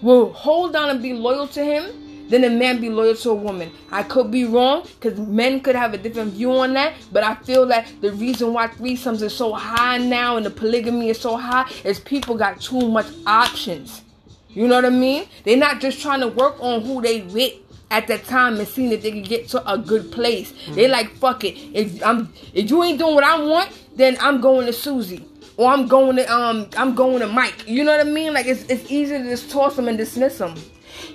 will 0.00 0.32
hold 0.32 0.72
down 0.72 0.90
and 0.90 1.02
be 1.02 1.12
loyal 1.12 1.46
to 1.48 1.64
him 1.64 2.11
then 2.32 2.44
a 2.44 2.50
man 2.50 2.80
be 2.80 2.88
loyal 2.88 3.14
to 3.14 3.30
a 3.30 3.34
woman. 3.34 3.70
I 3.90 4.02
could 4.02 4.30
be 4.30 4.44
wrong 4.44 4.86
because 5.00 5.18
men 5.18 5.60
could 5.60 5.76
have 5.76 5.92
a 5.94 5.98
different 5.98 6.32
view 6.32 6.52
on 6.52 6.72
that, 6.74 6.94
but 7.12 7.22
I 7.22 7.34
feel 7.34 7.66
that 7.66 7.86
the 8.00 8.12
reason 8.12 8.52
why 8.52 8.68
threesomes 8.68 9.22
is 9.22 9.36
so 9.36 9.52
high 9.52 9.98
now 9.98 10.36
and 10.36 10.46
the 10.46 10.50
polygamy 10.50 11.10
is 11.10 11.20
so 11.20 11.36
high 11.36 11.70
is 11.84 12.00
people 12.00 12.36
got 12.36 12.60
too 12.60 12.88
much 12.88 13.06
options. 13.26 14.02
You 14.48 14.68
know 14.68 14.76
what 14.76 14.84
I 14.84 14.90
mean? 14.90 15.26
They're 15.44 15.56
not 15.56 15.80
just 15.80 16.00
trying 16.00 16.20
to 16.20 16.28
work 16.28 16.56
on 16.60 16.82
who 16.82 17.00
they 17.00 17.22
with 17.22 17.54
at 17.90 18.06
that 18.08 18.24
time 18.24 18.58
and 18.58 18.66
seeing 18.66 18.90
if 18.92 19.02
they 19.02 19.10
can 19.10 19.22
get 19.22 19.48
to 19.48 19.70
a 19.70 19.76
good 19.78 20.10
place. 20.10 20.52
They 20.70 20.88
like 20.88 21.10
fuck 21.16 21.44
it. 21.44 21.56
If 21.74 22.04
I'm 22.04 22.32
if 22.54 22.70
you 22.70 22.82
ain't 22.82 22.98
doing 22.98 23.14
what 23.14 23.24
I 23.24 23.42
want, 23.42 23.70
then 23.94 24.16
I'm 24.20 24.40
going 24.40 24.66
to 24.66 24.72
Susie. 24.72 25.26
Or 25.58 25.70
I'm 25.70 25.86
going 25.86 26.16
to 26.16 26.32
um 26.34 26.68
I'm 26.76 26.94
going 26.94 27.20
to 27.20 27.26
Mike. 27.26 27.68
You 27.68 27.84
know 27.84 27.96
what 27.96 28.06
I 28.06 28.10
mean? 28.10 28.32
Like 28.32 28.46
it's 28.46 28.64
it's 28.64 28.90
easy 28.90 29.18
to 29.18 29.24
just 29.24 29.50
toss 29.50 29.76
them 29.76 29.88
and 29.88 29.98
dismiss 29.98 30.38
them. 30.38 30.54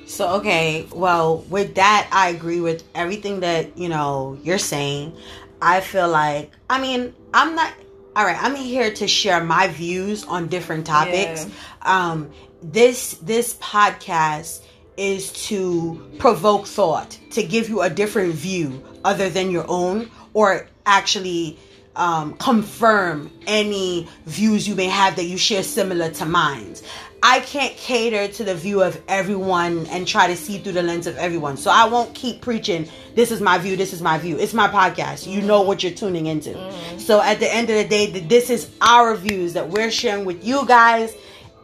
So 0.06 0.36
okay, 0.36 0.88
well, 0.94 1.39
with 1.50 1.75
that 1.75 2.10
I 2.12 2.29
agree 2.29 2.60
with 2.60 2.84
everything 2.96 3.41
that, 3.41 3.77
you 3.77 3.89
know, 3.89 4.38
you're 4.44 4.58
saying. 4.58 5.15
I 5.62 5.82
feel 5.82 6.08
like 6.08 6.51
I 6.70 6.79
mean, 6.79 7.13
I'm 7.34 7.56
not 7.56 7.74
all 8.15 8.25
right, 8.25 8.38
I'm 8.41 8.56
here 8.56 8.91
to 8.91 9.08
share 9.08 9.44
my 9.44 9.67
views 9.67 10.24
on 10.24 10.48
different 10.48 10.86
topics. 10.86 11.46
Yeah. 11.46 12.10
Um 12.10 12.32
this 12.62 13.15
this 13.22 13.56
podcast 13.56 14.62
is 14.98 15.32
to 15.48 16.03
provoke 16.17 16.65
thought, 16.65 17.17
to 17.32 17.44
give 17.44 17.70
you 17.70 17.82
a 17.82 17.89
different 17.89 18.34
view 18.34 18.84
other 19.06 19.29
than 19.29 19.51
your 19.51 19.65
own 19.67 20.10
or 20.34 20.67
actually 20.86 21.58
um, 21.96 22.34
confirm 22.36 23.32
any 23.48 24.08
views 24.25 24.67
you 24.67 24.75
may 24.75 24.86
have 24.86 25.15
that 25.15 25.25
you 25.25 25.38
share 25.38 25.63
similar 25.63 26.12
to 26.12 26.25
mine. 26.25 26.75
I 27.24 27.40
can't 27.40 27.76
cater 27.76 28.28
to 28.34 28.44
the 28.44 28.54
view 28.54 28.84
of 28.84 29.02
everyone 29.08 29.88
and 29.88 30.08
try 30.08 30.28
to 30.28 30.36
see 30.36 30.60
through 30.60 30.74
the 30.74 30.84
lens 30.84 31.08
of 31.08 31.18
everyone. 31.18 31.58
So 31.58 31.72
I 31.72 31.86
won't 31.86 32.14
keep 32.14 32.42
preaching, 32.42 32.88
this 33.16 33.32
is 33.32 33.42
my 33.42 33.58
view, 33.58 33.76
this 33.76 33.92
is 33.94 34.02
my 34.02 34.18
view. 34.18 34.38
It's 34.38 34.54
my 34.54 34.68
podcast. 34.68 35.32
You 35.32 35.42
know 35.42 35.62
what 35.62 35.82
you're 35.82 35.94
tuning 35.94 36.28
into. 36.28 36.52
Mm-hmm. 36.52 37.00
So 37.00 37.22
at 37.22 37.40
the 37.40 37.52
end 37.52 37.70
of 37.70 37.76
the 37.76 37.88
day, 37.88 38.12
this 38.12 38.50
is 38.50 38.70
our 38.82 39.16
views 39.16 39.54
that 39.54 39.70
we're 39.70 39.92
sharing 39.92 40.26
with 40.26 40.46
you 40.46 40.66
guys. 40.68 41.16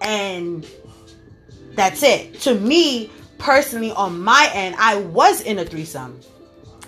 And 0.02 0.68
that's 1.76 2.02
it. 2.04 2.42
To 2.42 2.56
me, 2.56 3.12
personally, 3.38 3.92
on 3.92 4.22
my 4.22 4.50
end, 4.54 4.76
I 4.80 4.98
was 4.98 5.42
in 5.42 5.60
a 5.60 5.66
threesome. 5.66 6.20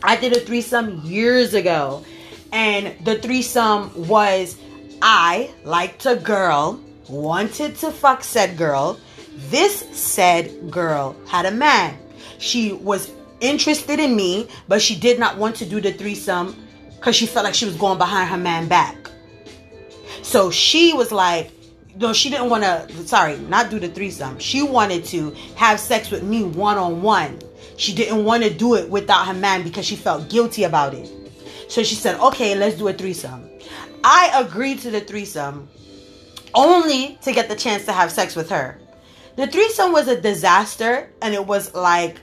I 0.01 0.15
did 0.15 0.35
a 0.35 0.39
threesome 0.39 1.01
years 1.01 1.53
ago. 1.53 2.03
And 2.51 2.95
the 3.05 3.19
threesome 3.19 4.07
was 4.07 4.57
I 5.01 5.51
liked 5.63 6.05
a 6.05 6.15
girl 6.15 6.79
wanted 7.09 7.75
to 7.77 7.91
fuck 7.91 8.23
said 8.23 8.57
girl. 8.57 8.99
This 9.49 9.79
said 9.91 10.71
girl 10.71 11.15
had 11.27 11.45
a 11.45 11.51
man. 11.51 11.97
She 12.37 12.73
was 12.73 13.11
interested 13.41 13.99
in 13.99 14.15
me, 14.15 14.47
but 14.67 14.81
she 14.81 14.97
did 14.97 15.19
not 15.19 15.37
want 15.37 15.55
to 15.57 15.65
do 15.65 15.81
the 15.81 15.93
threesome 15.93 16.55
because 16.95 17.15
she 17.15 17.25
felt 17.25 17.45
like 17.45 17.53
she 17.53 17.65
was 17.65 17.75
going 17.75 17.97
behind 17.97 18.29
her 18.29 18.37
man 18.37 18.67
back. 18.67 18.95
So 20.21 20.49
she 20.49 20.93
was 20.93 21.11
like, 21.11 21.51
no, 21.97 22.13
she 22.13 22.29
didn't 22.29 22.49
want 22.49 22.63
to, 22.63 23.07
sorry, 23.07 23.37
not 23.37 23.69
do 23.69 23.79
the 23.79 23.87
threesome. 23.87 24.39
She 24.39 24.63
wanted 24.63 25.05
to 25.05 25.31
have 25.55 25.79
sex 25.79 26.11
with 26.11 26.23
me 26.23 26.43
one 26.43 26.77
on 26.77 27.01
one. 27.01 27.39
She 27.77 27.93
didn't 27.93 28.23
want 28.23 28.43
to 28.43 28.53
do 28.53 28.75
it 28.75 28.89
without 28.89 29.27
her 29.27 29.33
man 29.33 29.63
because 29.63 29.85
she 29.85 29.95
felt 29.95 30.29
guilty 30.29 30.63
about 30.63 30.93
it. 30.93 31.11
So 31.69 31.83
she 31.83 31.95
said, 31.95 32.19
okay, 32.19 32.55
let's 32.55 32.77
do 32.77 32.87
a 32.87 32.93
threesome. 32.93 33.49
I 34.03 34.31
agreed 34.35 34.79
to 34.79 34.91
the 34.91 35.01
threesome 35.01 35.67
only 36.55 37.19
to 37.21 37.31
get 37.31 37.49
the 37.49 37.55
chance 37.55 37.85
to 37.85 37.93
have 37.93 38.11
sex 38.11 38.35
with 38.35 38.49
her. 38.49 38.79
The 39.35 39.47
threesome 39.47 39.91
was 39.91 40.07
a 40.07 40.19
disaster, 40.19 41.11
and 41.21 41.33
it 41.33 41.45
was 41.45 41.73
like 41.75 42.17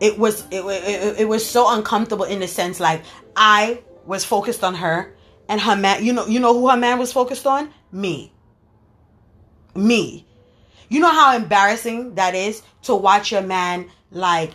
it 0.00 0.18
was 0.18 0.44
it, 0.50 0.64
it, 0.64 1.20
it 1.20 1.28
was 1.28 1.48
so 1.48 1.72
uncomfortable 1.72 2.24
in 2.24 2.40
the 2.40 2.48
sense 2.48 2.80
like 2.80 3.02
I 3.36 3.82
was 4.06 4.24
focused 4.24 4.64
on 4.64 4.74
her 4.74 5.14
and 5.48 5.60
her 5.60 5.76
man. 5.76 6.04
You 6.04 6.12
know 6.12 6.26
you 6.26 6.40
know 6.40 6.54
who 6.54 6.68
her 6.70 6.76
man 6.76 6.98
was 6.98 7.12
focused 7.12 7.46
on? 7.46 7.72
Me. 7.92 8.32
Me. 9.74 10.26
You 10.88 11.00
know 11.00 11.10
how 11.10 11.36
embarrassing 11.36 12.14
that 12.16 12.34
is 12.34 12.62
to 12.82 12.94
watch 12.94 13.32
your 13.32 13.42
man 13.42 13.90
like 14.10 14.52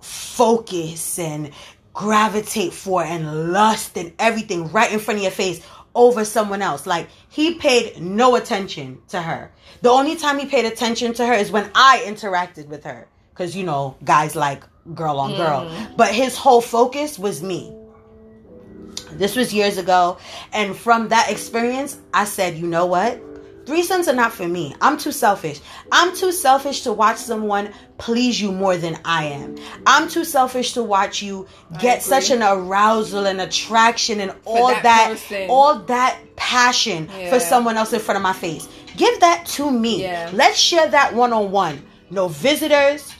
focus 0.00 1.18
and 1.18 1.50
gravitate 1.92 2.72
for 2.72 3.02
and 3.02 3.52
lust 3.52 3.96
and 3.96 4.12
everything 4.18 4.70
right 4.72 4.92
in 4.92 4.98
front 4.98 5.18
of 5.18 5.22
your 5.22 5.32
face 5.32 5.64
over 5.94 6.24
someone 6.24 6.62
else. 6.62 6.86
Like 6.86 7.08
he 7.28 7.54
paid 7.54 8.00
no 8.00 8.36
attention 8.36 8.98
to 9.08 9.20
her. 9.20 9.52
The 9.82 9.90
only 9.90 10.16
time 10.16 10.38
he 10.38 10.46
paid 10.46 10.64
attention 10.64 11.14
to 11.14 11.26
her 11.26 11.34
is 11.34 11.50
when 11.50 11.70
I 11.74 12.02
interacted 12.06 12.68
with 12.68 12.84
her. 12.84 13.06
Cause 13.34 13.56
you 13.56 13.64
know, 13.64 13.96
guys 14.04 14.36
like 14.36 14.64
girl 14.94 15.18
on 15.18 15.34
girl. 15.36 15.66
Mm. 15.66 15.96
But 15.96 16.14
his 16.14 16.36
whole 16.36 16.60
focus 16.60 17.18
was 17.18 17.42
me. 17.42 17.74
This 19.12 19.36
was 19.36 19.52
years 19.52 19.78
ago. 19.78 20.18
And 20.52 20.76
from 20.76 21.08
that 21.08 21.30
experience, 21.30 21.98
I 22.12 22.24
said, 22.24 22.56
you 22.56 22.66
know 22.66 22.86
what? 22.86 23.20
Threesomes 23.64 24.08
are 24.08 24.14
not 24.14 24.32
for 24.32 24.46
me. 24.46 24.74
I'm 24.80 24.98
too 24.98 25.12
selfish. 25.12 25.60
I'm 25.90 26.14
too 26.14 26.32
selfish 26.32 26.82
to 26.82 26.92
watch 26.92 27.16
someone 27.16 27.72
please 27.98 28.40
you 28.40 28.52
more 28.52 28.76
than 28.76 28.98
I 29.04 29.24
am. 29.24 29.56
I'm 29.86 30.08
too 30.08 30.24
selfish 30.24 30.72
to 30.74 30.82
watch 30.82 31.22
you 31.22 31.46
get 31.80 32.02
such 32.02 32.30
an 32.30 32.42
arousal 32.42 33.26
and 33.26 33.40
attraction 33.40 34.20
and 34.20 34.34
all 34.44 34.68
that, 34.68 35.18
that 35.30 35.48
all 35.48 35.78
that 35.80 36.18
passion 36.36 37.08
yeah. 37.16 37.30
for 37.30 37.40
someone 37.40 37.76
else 37.76 37.92
in 37.92 38.00
front 38.00 38.16
of 38.16 38.22
my 38.22 38.32
face. 38.32 38.68
Give 38.96 39.18
that 39.20 39.46
to 39.46 39.70
me. 39.70 40.02
Yeah. 40.02 40.30
Let's 40.32 40.58
share 40.58 40.88
that 40.88 41.14
one 41.14 41.32
on 41.32 41.50
one. 41.50 41.84
No 42.10 42.28
visitors, 42.28 43.12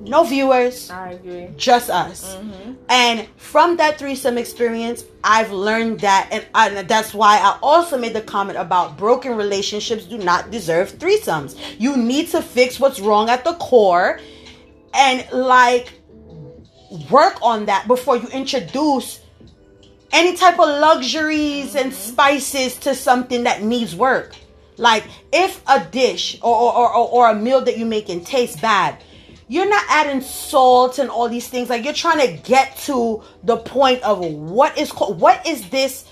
no 0.00 0.24
viewers. 0.24 0.90
I 0.90 1.12
agree. 1.12 1.48
Just 1.56 1.90
us. 1.90 2.36
Mm-hmm. 2.36 2.72
And 2.88 3.28
from 3.36 3.76
that 3.76 3.98
threesome 3.98 4.38
experience, 4.38 5.04
I've 5.24 5.50
learned 5.50 6.00
that, 6.00 6.28
and, 6.30 6.46
I, 6.54 6.70
and 6.70 6.88
that's 6.88 7.14
why 7.14 7.38
I 7.38 7.58
also 7.62 7.98
made 7.98 8.14
the 8.14 8.20
comment 8.20 8.58
about 8.58 8.96
broken 8.96 9.36
relationships 9.36 10.04
do 10.04 10.18
not 10.18 10.50
deserve 10.50 10.92
threesomes. 10.98 11.56
You 11.78 11.96
need 11.96 12.28
to 12.28 12.42
fix 12.42 12.78
what's 12.78 13.00
wrong 13.00 13.28
at 13.30 13.44
the 13.44 13.54
core 13.54 14.20
and 14.94 15.26
like 15.32 15.92
work 17.10 17.42
on 17.42 17.66
that 17.66 17.88
before 17.88 18.16
you 18.16 18.28
introduce 18.28 19.20
any 20.12 20.36
type 20.36 20.58
of 20.58 20.68
luxuries 20.68 21.74
and 21.74 21.92
mm-hmm. 21.92 22.12
spices 22.12 22.76
to 22.78 22.94
something 22.94 23.44
that 23.44 23.62
needs 23.62 23.94
work. 23.94 24.34
Like 24.78 25.04
if 25.32 25.62
a 25.66 25.84
dish 25.84 26.38
or, 26.42 26.54
or, 26.54 26.94
or, 26.94 27.08
or 27.08 27.30
a 27.30 27.34
meal 27.34 27.62
that 27.62 27.78
you're 27.78 27.88
making 27.88 28.24
tastes 28.24 28.60
bad, 28.60 29.02
you're 29.48 29.68
not 29.68 29.84
adding 29.88 30.20
salt 30.20 30.98
and 30.98 31.08
all 31.08 31.28
these 31.28 31.48
things. 31.48 31.68
Like 31.68 31.84
you're 31.84 31.92
trying 31.92 32.26
to 32.26 32.42
get 32.42 32.76
to 32.78 33.22
the 33.44 33.56
point 33.56 34.02
of 34.02 34.20
what 34.20 34.76
is 34.76 34.90
called, 34.90 35.20
what 35.20 35.46
is 35.46 35.68
this, 35.70 36.06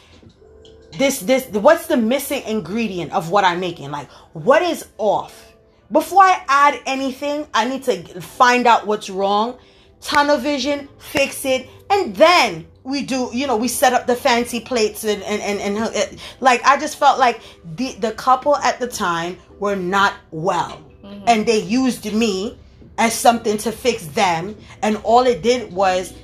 this, 0.99 1.20
this, 1.20 1.47
what's 1.49 1.87
the 1.87 1.97
missing 1.97 2.42
ingredient 2.42 3.12
of 3.12 3.31
what 3.31 3.44
I'm 3.44 3.61
making? 3.61 3.90
Like 3.90 4.11
what 4.33 4.62
is 4.62 4.87
off? 4.99 5.53
Before 5.90 6.23
I 6.23 6.42
add 6.49 6.81
anything, 6.87 7.47
I 7.53 7.68
need 7.68 7.83
to 7.85 8.20
find 8.20 8.66
out 8.66 8.87
what's 8.87 9.11
wrong, 9.11 9.59
tunnel 10.01 10.38
vision, 10.38 10.88
fix 10.99 11.44
it, 11.44 11.68
and 11.90 12.14
then 12.16 12.66
we 12.85 13.03
do, 13.03 13.31
you 13.33 13.47
know, 13.47 13.57
we 13.57 13.68
set 13.68 13.92
up 13.92 14.07
the 14.07 14.14
fancy 14.14 14.61
plates 14.61 15.05
and, 15.05 15.23
and, 15.23 15.42
and, 15.42 15.61
and, 15.61 15.94
and 15.94 16.20
like, 16.40 16.62
I 16.64 16.79
just 16.79 16.99
felt 16.99 17.18
like 17.18 17.40
the, 17.77 17.92
the 17.94 18.12
couple 18.12 18.57
at 18.57 18.79
the 18.79 18.87
time 18.87 19.38
were 19.59 19.77
not 19.77 20.14
well. 20.31 20.83
Mm-hmm. 21.03 21.25
And 21.27 21.47
they 21.47 21.59
used 21.59 22.12
me 22.12 22.59
as 22.98 23.12
something 23.12 23.59
to 23.59 23.72
fix 23.72 24.07
them, 24.09 24.57
and 24.83 24.96
all 25.04 25.26
it 25.26 25.42
did 25.42 25.72
was 25.72 26.14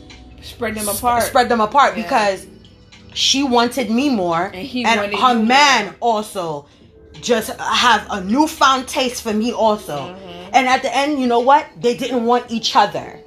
spread 0.42 0.74
them 0.74 0.88
apart. 0.88 1.22
Spread 1.24 1.48
them 1.48 1.60
apart 1.60 1.96
yeah. 1.96 2.02
because 2.02 2.46
she 3.12 3.42
wanted 3.42 3.90
me 3.90 4.08
more, 4.08 4.46
and, 4.46 4.54
he 4.54 4.84
and 4.84 5.14
her 5.14 5.34
man 5.34 5.86
more. 5.86 5.94
also 6.00 6.66
just 7.20 7.50
have 7.58 8.06
a 8.10 8.22
newfound 8.24 8.88
taste 8.88 9.22
for 9.22 9.32
me 9.32 9.52
also. 9.52 9.96
Mm-hmm. 9.96 10.50
And 10.52 10.68
at 10.68 10.82
the 10.82 10.94
end, 10.96 11.20
you 11.20 11.26
know 11.26 11.40
what? 11.40 11.66
They 11.80 11.96
didn't 11.96 12.24
want 12.24 12.50
each 12.50 12.74
other. 12.74 13.20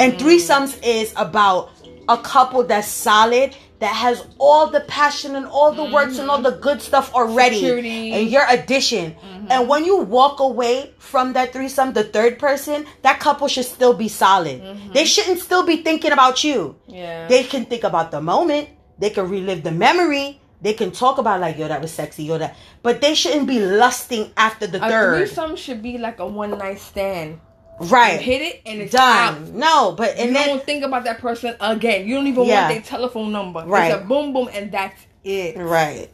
And 0.00 0.12
mm. 0.12 0.18
threesomes 0.18 0.78
is 0.84 1.12
about 1.16 1.70
a 2.08 2.16
couple 2.18 2.62
that's 2.64 2.88
solid 2.88 3.54
that 3.78 3.94
has 3.94 4.26
all 4.38 4.70
the 4.70 4.80
passion 4.80 5.36
and 5.36 5.46
all 5.46 5.72
the 5.72 5.82
mm-hmm. 5.82 5.94
works 5.94 6.18
and 6.18 6.30
all 6.30 6.40
the 6.40 6.52
good 6.52 6.80
stuff 6.82 7.14
already 7.14 7.56
Security. 7.56 8.12
and 8.12 8.30
your 8.30 8.44
addition 8.48 9.12
mm-hmm. 9.12 9.46
and 9.50 9.68
when 9.68 9.84
you 9.84 9.98
walk 9.98 10.40
away 10.40 10.92
from 10.98 11.32
that 11.32 11.52
threesome 11.52 11.92
the 11.92 12.04
third 12.04 12.38
person 12.38 12.86
that 13.02 13.20
couple 13.20 13.48
should 13.48 13.64
still 13.64 13.94
be 13.94 14.08
solid 14.08 14.60
mm-hmm. 14.60 14.92
they 14.92 15.04
shouldn't 15.04 15.38
still 15.40 15.64
be 15.64 15.82
thinking 15.82 16.12
about 16.12 16.42
you 16.42 16.76
yeah 16.86 17.28
they 17.28 17.44
can 17.44 17.64
think 17.64 17.84
about 17.84 18.10
the 18.10 18.20
moment 18.20 18.68
they 18.98 19.10
can 19.10 19.28
relive 19.28 19.62
the 19.62 19.72
memory 19.72 20.40
they 20.60 20.72
can 20.72 20.90
talk 20.90 21.18
about 21.18 21.40
like 21.40 21.56
yo 21.56 21.68
that 21.68 21.80
was 21.80 21.92
sexy 21.92 22.24
yo 22.24 22.38
that 22.38 22.56
but 22.82 23.00
they 23.00 23.14
shouldn't 23.14 23.46
be 23.46 23.60
lusting 23.60 24.30
after 24.36 24.66
the 24.66 24.84
a 24.84 24.90
third 24.90 25.16
threesome 25.26 25.56
should 25.56 25.82
be 25.82 25.98
like 25.98 26.18
a 26.18 26.26
one 26.26 26.56
night 26.58 26.78
stand 26.78 27.40
Right. 27.80 28.14
You 28.14 28.18
hit 28.18 28.42
it 28.42 28.62
and 28.66 28.80
it's 28.80 28.92
done. 28.92 29.34
Out. 29.34 29.48
No, 29.48 29.92
but 29.96 30.16
and 30.16 30.28
you 30.28 30.34
then, 30.34 30.48
don't 30.48 30.64
think 30.64 30.84
about 30.84 31.04
that 31.04 31.18
person 31.18 31.54
again. 31.60 32.06
You 32.08 32.16
don't 32.16 32.26
even 32.26 32.44
yeah. 32.44 32.62
want 32.62 32.74
their 32.74 32.82
telephone 32.82 33.32
number. 33.32 33.64
Right. 33.66 33.92
It's 33.92 34.02
a 34.02 34.04
boom 34.04 34.32
boom 34.32 34.48
and 34.52 34.72
that's 34.72 35.06
it. 35.24 35.56
Right. 35.56 36.10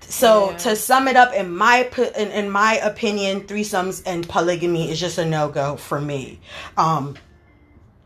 So 0.00 0.50
yeah. 0.50 0.56
to 0.58 0.76
sum 0.76 1.08
it 1.08 1.16
up, 1.16 1.32
in 1.34 1.56
my 1.56 1.88
in, 2.16 2.30
in 2.30 2.50
my 2.50 2.74
opinion, 2.74 3.42
threesomes 3.42 4.02
and 4.06 4.28
polygamy 4.28 4.90
is 4.90 5.00
just 5.00 5.18
a 5.18 5.24
no 5.24 5.48
go 5.48 5.76
for 5.76 6.00
me. 6.00 6.40
Um, 6.76 7.16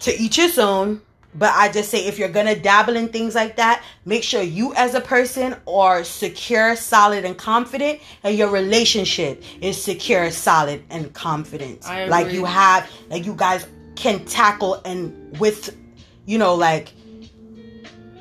to 0.01 0.15
each 0.15 0.37
his 0.37 0.59
own. 0.59 1.03
But 1.39 1.53
I 1.55 1.71
just 1.71 1.91
say 1.91 2.07
if 2.07 2.19
you're 2.19 2.31
gonna 2.31 2.59
dabble 2.59 2.97
in 2.97 3.09
things 3.09 3.35
like 3.35 3.57
that, 3.57 3.83
make 4.05 4.23
sure 4.23 4.43
you 4.43 4.75
as 4.75 4.95
a 4.95 5.01
person 5.01 5.57
are 5.67 6.03
secure, 6.05 6.77
solid, 6.77 7.25
and 7.25 7.37
confident, 7.37 8.01
and 8.23 8.37
your 8.37 8.49
relationship 8.49 9.43
is 9.61 9.83
secure, 9.83 10.31
solid, 10.31 10.83
and 10.89 11.13
confident. 11.13 11.87
I 11.87 12.07
Like 12.07 12.33
you 12.33 12.45
have, 12.45 12.91
like 13.11 13.27
you 13.27 13.35
guys 13.35 13.67
can 13.97 14.25
tackle 14.25 14.81
and 14.85 15.39
with, 15.39 15.77
you 16.25 16.39
know, 16.39 16.55
like 16.55 16.93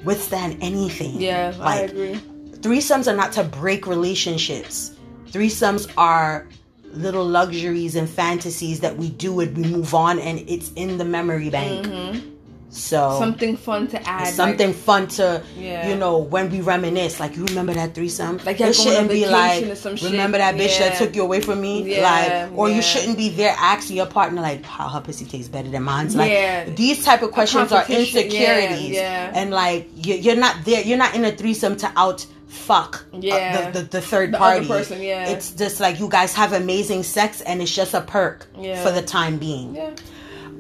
withstand 0.03 0.57
anything. 0.61 1.19
Yeah, 1.21 1.53
I 1.59 1.81
like 1.81 1.91
agree. 1.91 2.15
threesomes 2.59 3.11
are 3.11 3.15
not 3.15 3.31
to 3.33 3.43
break 3.43 3.87
relationships. 3.87 4.91
Threesomes 5.27 5.91
are 5.97 6.47
little 6.91 7.25
luxuries 7.25 7.95
and 7.95 8.09
fantasies 8.09 8.79
that 8.79 8.97
we 8.97 9.09
do 9.09 9.39
and 9.41 9.55
we 9.57 9.63
move 9.63 9.93
on 9.93 10.17
and 10.19 10.39
it's 10.47 10.71
in 10.73 10.97
the 10.97 11.05
memory 11.05 11.49
bank. 11.49 11.85
Mm-hmm. 11.85 12.34
So. 12.69 13.17
Something 13.19 13.55
fun 13.55 13.87
to 13.89 14.09
add. 14.09 14.33
something 14.33 14.73
fun 14.73 15.07
to 15.07 15.41
Yeah. 15.57 15.87
you 15.87 15.95
know 15.95 16.17
when 16.17 16.49
we 16.49 16.59
reminisce 16.59 17.21
like 17.21 17.37
you 17.37 17.45
remember 17.45 17.73
that 17.73 17.95
threesome 17.95 18.37
Like 18.45 18.59
you're 18.59 18.69
it 18.69 18.75
going 18.75 18.87
on 18.89 18.93
shouldn't 18.93 19.11
be 19.11 19.25
like 19.27 19.63
or 19.65 19.75
some 19.75 19.95
shit. 19.95 20.11
remember 20.11 20.37
that 20.39 20.55
bitch 20.55 20.77
that 20.79 20.97
took 20.97 21.15
you 21.15 21.23
away 21.23 21.39
from 21.39 21.61
me 21.61 21.95
Yeah, 21.95 22.01
like 22.49 22.57
or 22.57 22.67
yeah. 22.67 22.75
you 22.75 22.81
shouldn't 22.81 23.17
be 23.17 23.29
there 23.29 23.55
asking 23.57 23.95
your 23.95 24.07
partner 24.07 24.41
like 24.41 24.65
how 24.65 24.89
her 24.89 24.99
pussy 24.99 25.23
tastes 25.25 25.47
better 25.47 25.69
than 25.69 25.83
mine's 25.83 26.15
like 26.17 26.31
Yeah. 26.31 26.65
these 26.69 27.05
type 27.05 27.21
of 27.21 27.31
questions 27.31 27.71
are 27.71 27.85
yeah, 27.87 27.99
insecurities 27.99 28.89
yeah. 28.95 29.31
and 29.33 29.51
like 29.51 29.87
you- 30.05 30.15
you're 30.15 30.35
not 30.35 30.55
there 30.65 30.81
you're 30.81 30.97
not 30.97 31.15
in 31.15 31.23
a 31.23 31.31
threesome 31.31 31.77
to 31.77 31.91
out 31.95 32.25
fuck 32.47 33.05
uh, 33.13 33.17
Yeah. 33.21 33.71
the, 33.71 33.79
the, 33.81 33.85
the 33.87 34.01
third 34.01 34.31
The 34.33 34.37
other 34.41 34.57
party 34.57 34.67
person, 34.67 35.01
yeah. 35.01 35.29
it's 35.29 35.51
just 35.51 35.79
like 35.79 35.99
you 35.99 36.09
guys 36.09 36.33
have 36.33 36.51
amazing 36.51 37.03
sex 37.03 37.39
and 37.41 37.61
it's 37.61 37.73
just 37.73 37.93
a 37.93 38.01
perk 38.01 38.47
Yeah. 38.59 38.83
for 38.83 38.91
the 38.91 39.01
time 39.01 39.37
being 39.37 39.75
Yeah. 39.75 39.91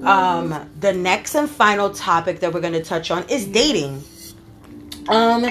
Um, 0.03 0.69
the 0.79 0.93
next 0.93 1.35
and 1.35 1.49
final 1.49 1.89
topic 1.89 2.39
that 2.41 2.53
we're 2.53 2.61
going 2.61 2.73
to 2.73 2.83
touch 2.83 3.11
on 3.11 3.27
is 3.29 3.45
dating. 3.45 4.03
Um, 5.07 5.45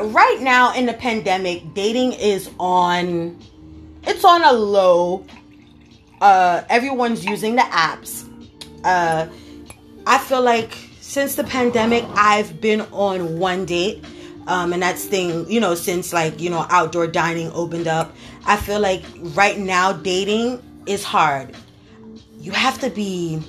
right 0.00 0.38
now 0.40 0.74
in 0.74 0.86
the 0.86 0.94
pandemic, 0.94 1.74
dating 1.74 2.12
is 2.14 2.50
on. 2.58 3.38
It's 4.04 4.24
on 4.24 4.42
a 4.42 4.52
low. 4.52 5.26
Uh, 6.20 6.62
everyone's 6.68 7.24
using 7.24 7.56
the 7.56 7.62
apps. 7.62 8.26
Uh, 8.84 9.28
I 10.06 10.18
feel 10.18 10.42
like 10.42 10.72
since 11.00 11.34
the 11.34 11.44
pandemic, 11.44 12.04
I've 12.14 12.60
been 12.60 12.82
on 12.92 13.38
one 13.38 13.66
date. 13.66 14.04
Um, 14.46 14.72
and 14.72 14.82
that's 14.82 15.04
thing, 15.04 15.48
you 15.50 15.60
know, 15.60 15.74
since 15.74 16.12
like, 16.12 16.40
you 16.40 16.50
know, 16.50 16.66
outdoor 16.70 17.06
dining 17.06 17.52
opened 17.52 17.86
up. 17.86 18.16
I 18.46 18.56
feel 18.56 18.80
like 18.80 19.04
right 19.34 19.58
now 19.58 19.92
dating 19.92 20.62
is 20.86 21.04
hard. 21.04 21.54
You 22.38 22.52
have 22.52 22.78
to 22.80 22.90
be 22.90 23.42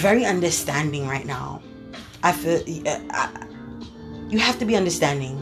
very 0.00 0.24
understanding 0.24 1.06
right 1.06 1.26
now. 1.26 1.60
I 2.22 2.32
feel 2.32 2.60
uh, 2.88 2.98
I, 3.10 3.46
you 4.28 4.38
have 4.38 4.58
to 4.58 4.64
be 4.64 4.76
understanding. 4.76 5.36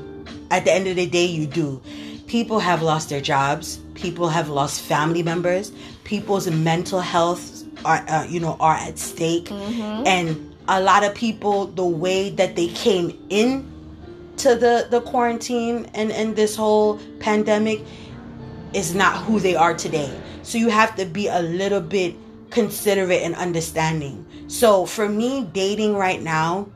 At 0.51 0.65
the 0.65 0.73
end 0.73 0.89
of 0.89 0.97
the 0.97 1.07
day, 1.07 1.27
you 1.27 1.47
do. 1.47 1.81
People 2.27 2.59
have 2.59 2.83
lost 2.83 3.09
their 3.09 3.21
jobs. 3.21 3.79
People 3.95 4.29
have 4.29 4.49
lost 4.49 4.81
family 4.81 5.23
members. 5.23 5.73
People's 6.05 6.51
mental 6.51 7.01
health 7.01 7.65
are, 7.85 8.05
uh, 8.09 8.25
you 8.29 8.41
know, 8.41 8.57
are 8.61 8.75
at 8.75 8.99
stake. 8.99 9.51
And 10.07 10.55
a 10.69 10.81
lot 10.81 11.05
of 11.05 11.15
people, 11.15 11.67
the 11.67 11.87
way 11.87 12.31
that 12.31 12.57
they 12.57 12.69
came 12.69 13.17
in 13.31 13.65
to 14.39 14.55
the 14.55 14.87
the 14.91 15.01
quarantine 15.01 15.87
and 15.95 16.13
and 16.13 16.37
this 16.37 16.55
whole 16.57 16.99
pandemic 17.19 17.81
is 18.73 18.95
not 18.95 19.25
who 19.25 19.41
they 19.41 19.57
are 19.57 19.75
today. 19.75 20.11
So 20.43 20.59
you 20.59 20.69
have 20.71 20.95
to 20.97 21.05
be 21.05 21.29
a 21.29 21.43
little 21.43 21.81
bit 21.81 22.15
considerate 22.51 23.23
and 23.23 23.35
understanding. 23.35 24.25
So 24.49 24.87
for 24.87 25.09
me, 25.09 25.49
dating 25.53 25.95
right 25.95 26.21
now, 26.21 26.69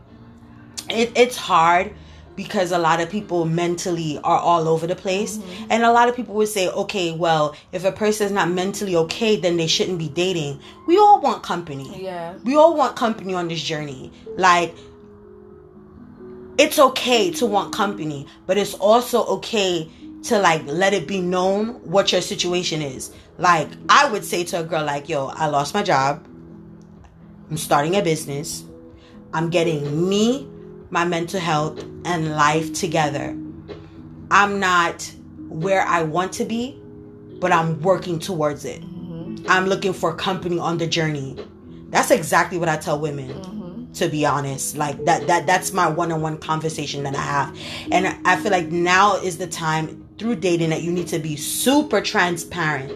it, 0.89 1.13
it's 1.17 1.37
hard 1.37 1.95
because 2.37 2.73
a 2.73 2.79
lot 2.79 3.01
of 3.01 3.11
people 3.11 3.45
mentally 3.45 4.19
are 4.25 4.39
all 4.39 4.69
over 4.69 4.87
the 4.87 4.97
place. 4.97 5.37
Mm-hmm. 5.39 5.67
And 5.71 5.83
a 5.83 5.93
lot 5.93 6.09
of 6.09 6.17
people 6.17 6.35
would 6.37 6.49
say, 6.49 6.69
okay, 6.69 7.13
well, 7.13 7.55
if 7.73 7.85
a 7.85 7.93
person 7.93 8.27
is 8.27 8.33
not 8.33 8.51
mentally 8.51 8.97
okay, 8.97 9.37
then 9.37 9.57
they 9.57 9.67
shouldn't 9.67 9.99
be 9.99 10.09
dating. 10.09 10.61
We 10.87 10.97
all 10.99 11.21
want 11.21 11.43
company. 11.43 12.03
Yeah. 12.05 12.35
We 12.45 12.57
all 12.57 12.77
want 12.77 12.97
company 12.97 13.35
on 13.35 13.49
this 13.49 13.63
journey. 13.63 14.13
Like, 14.37 14.75
it's 16.59 16.79
okay 16.79 17.31
to 17.33 17.47
want 17.47 17.75
company, 17.75 18.27
but 18.47 18.59
it's 18.59 18.75
also 18.75 19.25
okay 19.25 19.91
to 20.25 20.39
like 20.39 20.63
let 20.67 20.93
it 20.93 21.09
be 21.09 21.21
known 21.21 21.69
what 21.91 22.13
your 22.13 22.21
situation 22.21 22.81
is. 22.81 23.13
Like, 23.39 23.69
I 23.89 24.11
would 24.11 24.25
say 24.25 24.45
to 24.45 24.61
a 24.61 24.65
girl, 24.65 24.85
like, 24.85 25.09
yo, 25.09 25.27
I 25.27 25.47
lost 25.47 25.75
my 25.75 25.83
job. 25.83 26.27
I'm 27.51 27.57
starting 27.57 27.97
a 27.97 28.03
business. 28.03 28.65
I'm 29.33 29.51
getting 29.51 30.09
me, 30.09 30.49
my 30.91 31.05
mental 31.05 31.41
health, 31.41 31.83
and 32.05 32.33
life 32.33 32.73
together. 32.73 33.37
I'm 34.31 34.61
not 34.61 35.11
where 35.49 35.83
I 35.83 36.03
want 36.03 36.33
to 36.35 36.45
be, 36.45 36.81
but 37.41 37.53
I'm 37.53 37.81
working 37.83 38.19
towards 38.19 38.65
it. 38.65 38.81
Mm-hmm. 38.83 39.47
I'm 39.49 39.67
looking 39.67 39.93
for 39.93 40.15
company 40.15 40.59
on 40.59 40.79
the 40.79 40.87
journey. 40.87 41.37
That's 41.91 42.11
exactly 42.11 42.59
what 42.59 42.69
I 42.69 42.77
tell 42.77 42.99
women. 42.99 43.31
Mm-hmm. 43.31 43.93
To 43.93 44.09
be 44.09 44.25
honest, 44.25 44.79
like 44.79 45.05
that 45.05 45.27
that 45.27 45.47
that's 45.47 45.75
my 45.75 45.87
one-on-one 45.87 46.39
conversation 46.39 47.03
that 47.03 47.15
I 47.15 47.21
have. 47.21 47.59
And 47.91 48.17
I 48.27 48.37
feel 48.37 48.51
like 48.51 48.71
now 48.71 49.17
is 49.17 49.37
the 49.37 49.47
time 49.47 50.09
through 50.17 50.37
dating 50.37 50.71
that 50.71 50.83
you 50.83 50.91
need 50.91 51.09
to 51.09 51.19
be 51.19 51.37
super 51.37 52.01
transparent. 52.01 52.91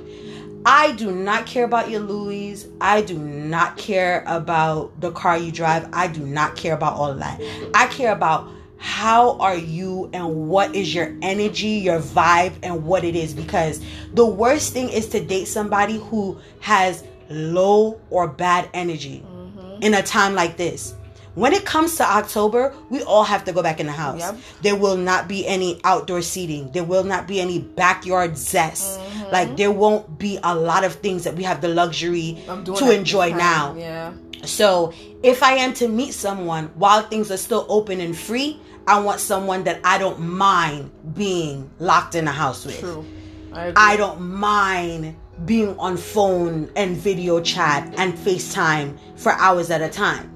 I 0.67 0.93
do 0.93 1.13
not 1.13 1.47
care 1.47 1.65
about 1.65 1.91
your 1.91 2.01
Louis. 2.01 2.67
I 2.81 3.01
do 3.01 3.17
not 3.17 3.77
care 3.77 4.25
about 4.27 5.01
the 5.01 5.13
car 5.13 5.39
you 5.39 5.53
drive. 5.53 5.89
I 5.93 6.09
do 6.09 6.27
not 6.27 6.57
care 6.57 6.75
about 6.75 6.95
all 6.95 7.13
of 7.13 7.21
that. 7.21 7.41
I 7.73 7.87
care 7.87 8.11
about 8.11 8.51
how 8.77 9.39
are 9.39 9.57
you 9.57 10.11
and 10.13 10.49
what 10.49 10.75
is 10.75 10.93
your 10.93 11.17
energy, 11.23 11.69
your 11.69 12.01
vibe, 12.01 12.55
and 12.65 12.85
what 12.85 13.05
it 13.05 13.15
is. 13.15 13.33
Because 13.33 13.81
the 14.13 14.27
worst 14.27 14.73
thing 14.73 14.89
is 14.89 15.09
to 15.11 15.25
date 15.25 15.47
somebody 15.47 15.99
who 15.99 16.37
has 16.59 17.05
low 17.31 18.01
or 18.11 18.27
bad 18.27 18.69
energy 18.75 19.25
mm-hmm. 19.25 19.83
in 19.83 19.95
a 19.95 20.03
time 20.03 20.35
like 20.35 20.57
this. 20.57 20.97
When 21.37 21.53
it 21.53 21.66
comes 21.66 21.96
to 21.96 22.03
October, 22.03 22.75
we 22.88 23.03
all 23.03 23.22
have 23.22 23.44
to 23.44 23.53
go 23.53 23.62
back 23.62 23.79
in 23.79 23.85
the 23.85 23.92
house. 23.92 24.20
Yep. 24.20 24.37
There 24.62 24.77
will 24.77 24.96
not 24.96 25.29
be 25.29 25.46
any 25.46 25.79
outdoor 25.85 26.22
seating. 26.22 26.72
There 26.72 26.83
will 26.83 27.05
not 27.05 27.29
be 27.29 27.40
any 27.40 27.61
backyard 27.61 28.38
zest. 28.38 28.99
Like 29.31 29.57
there 29.57 29.70
won't 29.70 30.18
be 30.18 30.38
a 30.42 30.55
lot 30.55 30.83
of 30.83 30.94
things 30.94 31.25
that 31.25 31.37
we 31.37 31.44
have 31.44 31.61
the 31.61 31.68
luxury 31.68 32.42
to 32.64 32.90
enjoy 32.90 33.35
now. 33.35 33.75
Yeah. 33.77 34.14
So 34.44 34.94
if 35.22 35.42
I 35.42 35.53
am 35.57 35.75
to 35.75 35.88
meet 35.88 36.14
someone 36.14 36.70
while 36.75 37.03
things 37.03 37.31
are 37.31 37.37
still 37.37 37.66
open 37.68 38.01
and 38.01 38.16
free, 38.16 38.59
I 38.87 39.01
want 39.01 39.20
someone 39.20 39.64
that 39.64 39.81
I 39.85 39.99
don't 39.99 40.20
mind 40.20 40.90
being 41.14 41.70
locked 41.79 42.14
in 42.14 42.27
a 42.29 42.33
house 42.33 42.64
with. 42.64 42.81
True. 42.81 43.05
I. 43.53 43.72
I 43.77 43.96
don't 43.96 44.20
mind 44.22 45.16
being 45.44 45.79
on 45.79 45.99
phone 45.99 46.70
and 46.77 46.96
video 46.96 47.40
chat 47.40 47.92
and 47.99 48.14
FaceTime 48.14 48.96
for 49.16 49.33
hours 49.33 49.70
at 49.70 49.83
a 49.83 49.88
time. 49.90 50.33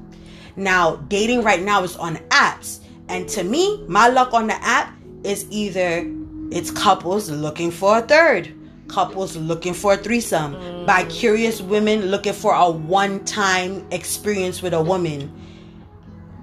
Now, 0.61 0.97
dating 1.09 1.43
right 1.43 1.63
now 1.63 1.83
is 1.83 1.97
on 1.97 2.17
apps. 2.29 2.81
And 3.09 3.27
to 3.31 3.43
me, 3.43 3.83
my 3.89 4.09
luck 4.09 4.35
on 4.35 4.47
the 4.47 4.63
app 4.63 4.95
is 5.25 5.47
either 5.51 6.07
it's 6.53 6.71
couples 6.71 7.31
looking 7.31 7.71
for 7.71 7.97
a 7.97 8.03
third, 8.03 8.53
couples 8.87 9.37
looking 9.37 9.73
for 9.73 9.95
a 9.95 9.97
threesome, 9.97 10.53
by 10.85 11.05
mm. 11.05 11.11
curious 11.11 11.63
women 11.63 12.07
looking 12.07 12.35
for 12.35 12.53
a 12.53 12.71
one 12.71 13.25
time 13.25 13.87
experience 13.91 14.61
with 14.61 14.75
a 14.75 14.83
woman. 14.83 15.33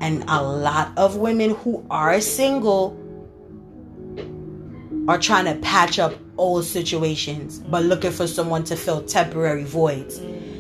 And 0.02 0.24
a 0.28 0.42
lot 0.42 0.98
of 0.98 1.18
women 1.18 1.54
who 1.54 1.86
are 1.92 2.20
single 2.20 2.98
are 5.08 5.20
trying 5.20 5.46
to 5.46 5.56
patch 5.62 6.00
up 6.00 6.16
old 6.40 6.66
situations, 6.66 7.60
but 7.60 7.84
looking 7.84 8.12
for 8.12 8.26
someone 8.26 8.64
to 8.64 8.76
fill 8.76 9.04
temporary 9.04 9.64
voids. 9.64 10.20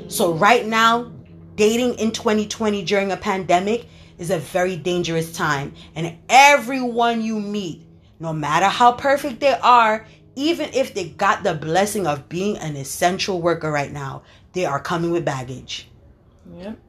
So, 0.09 0.33
right 0.33 0.65
now, 0.65 1.11
dating 1.57 1.95
in 1.95 2.11
2020 2.11 2.83
during 2.85 3.11
a 3.11 3.17
pandemic 3.17 3.87
is 4.17 4.29
a 4.31 4.37
very 4.39 4.77
dangerous 4.77 5.33
time. 5.33 5.73
And 5.95 6.17
everyone 6.29 7.21
you 7.21 7.39
meet, 7.39 7.85
no 8.19 8.31
matter 8.31 8.67
how 8.67 8.93
perfect 8.93 9.41
they 9.41 9.53
are, 9.53 10.05
even 10.35 10.69
if 10.73 10.93
they 10.93 11.09
got 11.09 11.43
the 11.43 11.53
blessing 11.55 12.07
of 12.07 12.29
being 12.29 12.57
an 12.59 12.75
essential 12.77 13.41
worker 13.41 13.71
right 13.71 13.91
now, 13.91 14.21
they 14.53 14.65
are 14.65 14.79
coming 14.79 15.11
with 15.11 15.25
baggage 15.25 15.89
Yep. 16.55 16.79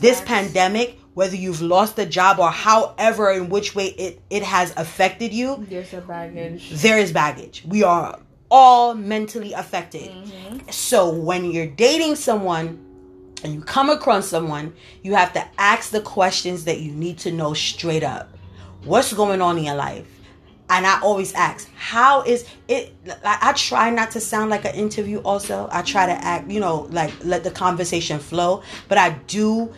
This 0.00 0.18
facts. 0.20 0.28
pandemic, 0.28 0.98
whether 1.14 1.34
you've 1.36 1.62
lost 1.62 1.98
a 1.98 2.06
job 2.06 2.38
or 2.38 2.50
however 2.50 3.30
in 3.30 3.48
which 3.48 3.74
way 3.74 3.86
it, 3.88 4.20
it 4.30 4.42
has 4.42 4.72
affected 4.76 5.32
you, 5.32 5.64
There's 5.68 5.92
a 5.94 6.00
baggage. 6.02 6.70
there 6.82 6.98
is 6.98 7.10
baggage. 7.12 7.64
We 7.66 7.82
are 7.82 8.18
all 8.50 8.94
mentally 8.94 9.52
affected. 9.54 10.10
Mm-hmm. 10.10 10.70
So 10.70 11.10
when 11.12 11.50
you're 11.50 11.66
dating 11.66 12.16
someone 12.16 12.84
and 13.44 13.54
you 13.54 13.60
come 13.60 13.90
across 13.90 14.28
someone, 14.28 14.74
you 15.02 15.14
have 15.14 15.32
to 15.34 15.44
ask 15.58 15.90
the 15.90 16.00
questions 16.00 16.64
that 16.64 16.80
you 16.80 16.92
need 16.92 17.18
to 17.18 17.32
know 17.32 17.54
straight 17.54 18.02
up. 18.02 18.36
What's 18.84 19.12
going 19.12 19.42
on 19.42 19.58
in 19.58 19.64
your 19.64 19.74
life? 19.74 20.06
And 20.68 20.86
I 20.86 21.00
always 21.00 21.34
ask, 21.34 21.68
how 21.74 22.22
is 22.22 22.46
it? 22.68 22.94
I 23.24 23.52
try 23.54 23.90
not 23.90 24.12
to 24.12 24.20
sound 24.20 24.50
like 24.50 24.64
an 24.64 24.74
interview, 24.76 25.18
also. 25.18 25.68
I 25.72 25.82
try 25.82 26.06
to 26.06 26.12
act, 26.12 26.48
you 26.48 26.60
know, 26.60 26.88
like 26.90 27.12
let 27.24 27.42
the 27.42 27.50
conversation 27.50 28.20
flow. 28.20 28.62
But 28.88 28.96
I 28.96 29.10
do 29.26 29.72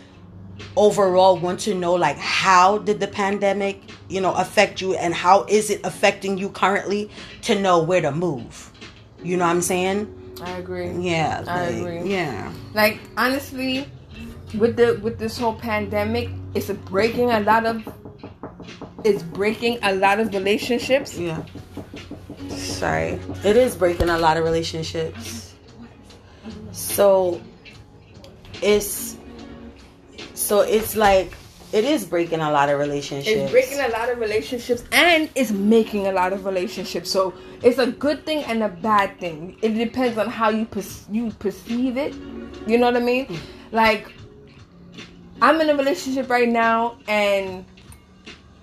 overall 0.75 1.37
want 1.37 1.59
to 1.61 1.73
know 1.73 1.93
like 1.93 2.17
how 2.17 2.77
did 2.79 2.99
the 2.99 3.07
pandemic 3.07 3.81
you 4.07 4.21
know 4.21 4.33
affect 4.35 4.81
you 4.81 4.95
and 4.95 5.13
how 5.13 5.43
is 5.45 5.69
it 5.69 5.81
affecting 5.83 6.37
you 6.37 6.49
currently 6.49 7.09
to 7.41 7.59
know 7.59 7.81
where 7.81 8.01
to 8.01 8.11
move 8.11 8.71
you 9.23 9.35
know 9.35 9.45
what 9.45 9.51
i'm 9.51 9.61
saying 9.61 10.22
I 10.41 10.57
agree. 10.57 10.89
yeah 10.91 11.43
I 11.47 11.63
agree. 11.63 12.09
yeah 12.09 12.51
Like 12.73 12.99
honestly, 13.17 13.87
with 14.57 14.75
the 14.75 14.99
with 15.01 15.19
this 15.19 15.37
whole 15.37 15.55
pandemic, 15.55 16.29
it's 16.53 16.69
breaking 16.89 17.31
a 17.31 17.39
lot 17.41 17.65
of 17.65 17.81
it's 19.03 19.23
breaking 19.23 19.79
a 19.83 19.93
lot 19.95 20.19
of 20.19 20.33
relationships. 20.33 21.17
yeah 21.17 21.43
sorry 22.49 23.19
it 23.43 23.55
is 23.57 23.75
breaking 23.75 24.09
a 24.09 24.17
lot 24.17 24.37
of 24.37 24.43
relationships 24.43 25.53
so 26.71 27.41
it's 28.61 29.17
so 30.33 30.61
it's 30.61 30.95
like 30.95 31.33
it 31.73 31.83
is 31.83 32.05
breaking 32.05 32.39
a 32.39 32.51
lot 32.51 32.69
of 32.69 32.77
relationships 32.77 33.27
It's 33.27 33.51
breaking 33.51 33.79
a 33.79 33.87
lot 33.87 34.07
of 34.09 34.19
relationships 34.19 34.83
and 34.91 35.27
it's 35.33 35.49
making 35.49 36.05
a 36.05 36.11
lot 36.11 36.31
of 36.31 36.45
relationships. 36.45 37.09
So 37.09 37.33
it's 37.63 37.79
a 37.79 37.87
good 37.87 38.25
thing 38.27 38.43
and 38.43 38.61
a 38.61 38.69
bad 38.69 39.19
thing. 39.19 39.57
It 39.63 39.69
depends 39.69 40.19
on 40.19 40.29
how 40.29 40.49
you 40.49 40.65
per- 40.65 40.83
you 41.09 41.31
perceive 41.31 41.97
it. 41.97 42.13
You 42.67 42.77
know 42.77 42.85
what 42.85 42.95
I 42.95 42.99
mean? 42.99 43.25
Mm. 43.25 43.39
Like 43.71 44.13
I'm 45.41 45.59
in 45.61 45.69
a 45.71 45.75
relationship 45.75 46.29
right 46.29 46.47
now 46.47 46.97
and 47.07 47.65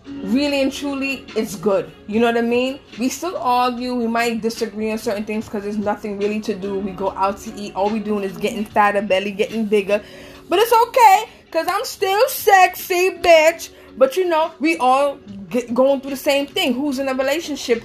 really 0.06 0.62
and 0.62 0.72
truly 0.72 1.26
it's 1.34 1.56
good. 1.56 1.90
You 2.06 2.20
know 2.20 2.26
what 2.26 2.38
I 2.38 2.42
mean? 2.42 2.78
We 2.96 3.08
still 3.08 3.36
argue, 3.36 3.92
we 3.96 4.06
might 4.06 4.40
disagree 4.40 4.92
on 4.92 4.98
certain 4.98 5.24
things 5.24 5.46
because 5.46 5.64
there's 5.64 5.78
nothing 5.78 6.20
really 6.20 6.40
to 6.42 6.54
do. 6.54 6.78
We 6.78 6.92
go 6.92 7.10
out 7.10 7.38
to 7.38 7.54
eat, 7.56 7.74
all 7.74 7.90
we 7.90 7.98
doing 7.98 8.22
is 8.22 8.36
getting 8.36 8.64
fatter, 8.64 9.02
belly 9.02 9.32
getting 9.32 9.66
bigger. 9.66 10.00
But 10.48 10.60
it's 10.60 10.72
okay 10.72 11.39
because 11.50 11.66
I'm 11.68 11.84
still 11.84 12.28
sexy, 12.28 13.10
bitch. 13.10 13.70
But 13.96 14.16
you 14.16 14.28
know, 14.28 14.52
we 14.60 14.76
all 14.76 15.16
get 15.48 15.74
going 15.74 16.00
through 16.00 16.10
the 16.10 16.16
same 16.16 16.46
thing. 16.46 16.74
Who's 16.74 17.00
in 17.00 17.08
a 17.08 17.14
relationship 17.14 17.82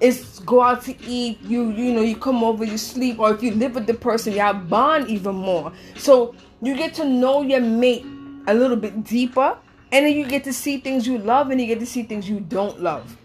is 0.00 0.40
go 0.44 0.60
out 0.60 0.82
to 0.82 0.94
eat, 1.02 1.40
you 1.40 1.70
you 1.70 1.94
know, 1.94 2.02
you 2.02 2.16
come 2.16 2.44
over, 2.44 2.64
you 2.64 2.76
sleep, 2.76 3.18
or 3.18 3.32
if 3.32 3.42
you 3.42 3.52
live 3.52 3.74
with 3.74 3.86
the 3.86 3.94
person, 3.94 4.34
y'all 4.34 4.52
bond 4.52 5.08
even 5.08 5.34
more. 5.34 5.72
So 5.96 6.34
you 6.60 6.76
get 6.76 6.92
to 6.94 7.04
know 7.04 7.42
your 7.42 7.60
mate 7.60 8.04
a 8.46 8.54
little 8.54 8.76
bit 8.76 9.02
deeper, 9.04 9.56
and 9.92 10.04
then 10.04 10.12
you 10.12 10.26
get 10.26 10.44
to 10.44 10.52
see 10.52 10.78
things 10.78 11.06
you 11.06 11.18
love 11.18 11.50
and 11.50 11.60
you 11.60 11.66
get 11.66 11.80
to 11.80 11.86
see 11.86 12.02
things 12.02 12.28
you 12.28 12.40
don't 12.40 12.82
love. 12.82 13.16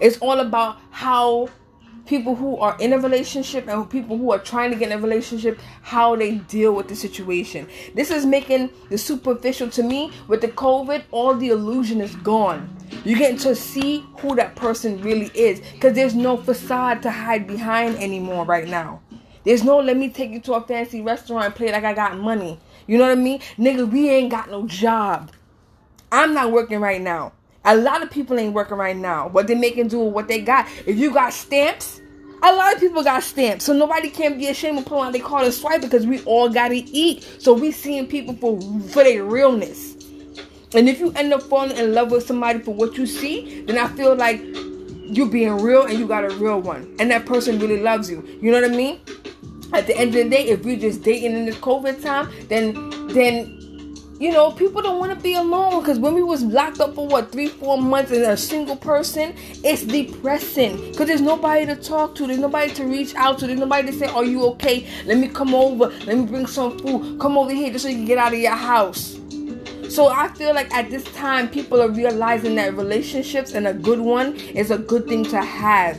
It's 0.00 0.18
all 0.18 0.38
about 0.38 0.78
how 0.90 1.48
people 2.08 2.34
who 2.34 2.56
are 2.56 2.74
in 2.80 2.94
a 2.94 2.98
relationship 2.98 3.68
and 3.68 3.88
people 3.88 4.16
who 4.16 4.32
are 4.32 4.38
trying 4.38 4.70
to 4.70 4.76
get 4.76 4.90
in 4.90 4.98
a 4.98 5.00
relationship 5.00 5.60
how 5.82 6.16
they 6.16 6.36
deal 6.36 6.72
with 6.72 6.88
the 6.88 6.96
situation. 6.96 7.68
This 7.94 8.10
is 8.10 8.24
making 8.24 8.70
the 8.88 8.96
superficial 8.96 9.68
to 9.70 9.82
me 9.82 10.10
with 10.26 10.40
the 10.40 10.48
COVID, 10.48 11.04
all 11.10 11.34
the 11.34 11.50
illusion 11.50 12.00
is 12.00 12.16
gone. 12.16 12.74
You're 13.04 13.18
getting 13.18 13.36
to 13.40 13.54
see 13.54 14.06
who 14.20 14.34
that 14.36 14.56
person 14.56 15.02
really 15.02 15.30
is 15.34 15.60
because 15.74 15.92
there's 15.92 16.14
no 16.14 16.38
facade 16.38 17.02
to 17.02 17.10
hide 17.10 17.46
behind 17.46 17.96
anymore 17.96 18.46
right 18.46 18.66
now. 18.66 19.02
There's 19.44 19.62
no 19.62 19.78
let 19.78 19.96
me 19.96 20.08
take 20.08 20.30
you 20.30 20.40
to 20.40 20.54
a 20.54 20.60
fancy 20.62 21.02
restaurant 21.02 21.44
and 21.44 21.54
play 21.54 21.70
like 21.70 21.84
I 21.84 21.92
got 21.92 22.18
money. 22.18 22.58
You 22.86 22.96
know 22.96 23.04
what 23.04 23.18
I 23.18 23.20
mean? 23.20 23.40
Nigga, 23.58 23.88
we 23.88 24.08
ain't 24.08 24.30
got 24.30 24.50
no 24.50 24.66
job. 24.66 25.30
I'm 26.10 26.32
not 26.32 26.52
working 26.52 26.80
right 26.80 27.02
now. 27.02 27.32
A 27.64 27.76
lot 27.76 28.02
of 28.02 28.10
people 28.10 28.38
ain't 28.38 28.54
working 28.54 28.76
right 28.76 28.96
now. 28.96 29.28
What 29.28 29.46
they 29.46 29.54
making 29.54 29.88
do 29.88 30.00
with 30.00 30.14
what 30.14 30.28
they 30.28 30.40
got. 30.40 30.66
If 30.86 30.96
you 30.96 31.12
got 31.12 31.32
stamps, 31.32 32.00
a 32.42 32.52
lot 32.52 32.74
of 32.74 32.80
people 32.80 33.02
got 33.02 33.22
stamps. 33.22 33.64
So 33.64 33.72
nobody 33.72 34.10
can 34.10 34.38
be 34.38 34.48
ashamed 34.48 34.78
of 34.78 34.86
pulling 34.86 35.08
out 35.08 35.12
their 35.12 35.22
card 35.22 35.44
and 35.44 35.54
swipe 35.54 35.80
because 35.80 36.06
we 36.06 36.22
all 36.24 36.48
gotta 36.48 36.82
eat. 36.86 37.26
So 37.38 37.52
we 37.52 37.72
seeing 37.72 38.06
people 38.06 38.34
for 38.34 38.60
for 38.88 39.02
their 39.04 39.24
realness. 39.24 39.96
And 40.74 40.88
if 40.88 41.00
you 41.00 41.12
end 41.12 41.32
up 41.32 41.42
falling 41.42 41.76
in 41.76 41.94
love 41.94 42.10
with 42.10 42.26
somebody 42.26 42.58
for 42.60 42.74
what 42.74 42.96
you 42.96 43.06
see, 43.06 43.62
then 43.62 43.78
I 43.78 43.88
feel 43.88 44.14
like 44.14 44.40
you 44.40 45.28
being 45.30 45.56
real 45.62 45.86
and 45.86 45.98
you 45.98 46.06
got 46.06 46.24
a 46.24 46.34
real 46.36 46.60
one. 46.60 46.94
And 46.98 47.10
that 47.10 47.24
person 47.24 47.58
really 47.58 47.80
loves 47.80 48.10
you. 48.10 48.22
You 48.42 48.50
know 48.50 48.60
what 48.60 48.70
I 48.70 48.76
mean? 48.76 49.00
At 49.72 49.86
the 49.86 49.96
end 49.96 50.14
of 50.14 50.24
the 50.24 50.28
day, 50.28 50.48
if 50.48 50.64
we're 50.64 50.78
just 50.78 51.02
dating 51.02 51.32
in 51.32 51.46
this 51.46 51.56
COVID 51.56 52.02
time, 52.02 52.30
then 52.48 52.74
then 53.08 53.57
you 54.18 54.32
know, 54.32 54.50
people 54.50 54.82
don't 54.82 54.98
want 54.98 55.16
to 55.16 55.22
be 55.22 55.34
alone 55.34 55.80
because 55.80 56.00
when 56.00 56.12
we 56.12 56.22
was 56.22 56.42
locked 56.42 56.80
up 56.80 56.94
for 56.96 57.06
what 57.06 57.30
three, 57.30 57.46
four 57.46 57.80
months 57.80 58.10
as 58.10 58.26
a 58.26 58.36
single 58.36 58.74
person, 58.74 59.32
it's 59.62 59.84
depressing 59.84 60.76
because 60.90 61.06
there's 61.06 61.20
nobody 61.20 61.64
to 61.66 61.76
talk 61.76 62.16
to, 62.16 62.26
there's 62.26 62.38
nobody 62.40 62.72
to 62.74 62.84
reach 62.84 63.14
out 63.14 63.38
to, 63.38 63.46
there's 63.46 63.60
nobody 63.60 63.90
to 63.90 63.96
say, 63.96 64.06
"Are 64.06 64.24
you 64.24 64.44
okay? 64.46 64.88
Let 65.06 65.18
me 65.18 65.28
come 65.28 65.54
over, 65.54 65.86
let 66.04 66.18
me 66.18 66.26
bring 66.26 66.46
some 66.48 66.76
food, 66.80 67.20
come 67.20 67.38
over 67.38 67.52
here 67.52 67.70
just 67.70 67.84
so 67.84 67.90
you 67.90 67.96
can 67.96 68.06
get 68.06 68.18
out 68.18 68.32
of 68.32 68.40
your 68.40 68.56
house." 68.56 69.20
So 69.88 70.08
I 70.08 70.28
feel 70.34 70.52
like 70.52 70.74
at 70.74 70.90
this 70.90 71.04
time, 71.14 71.48
people 71.48 71.80
are 71.80 71.88
realizing 71.88 72.56
that 72.56 72.74
relationships 72.74 73.54
and 73.54 73.68
a 73.68 73.72
good 73.72 74.00
one 74.00 74.34
is 74.34 74.72
a 74.72 74.78
good 74.78 75.06
thing 75.06 75.24
to 75.26 75.40
have. 75.40 75.96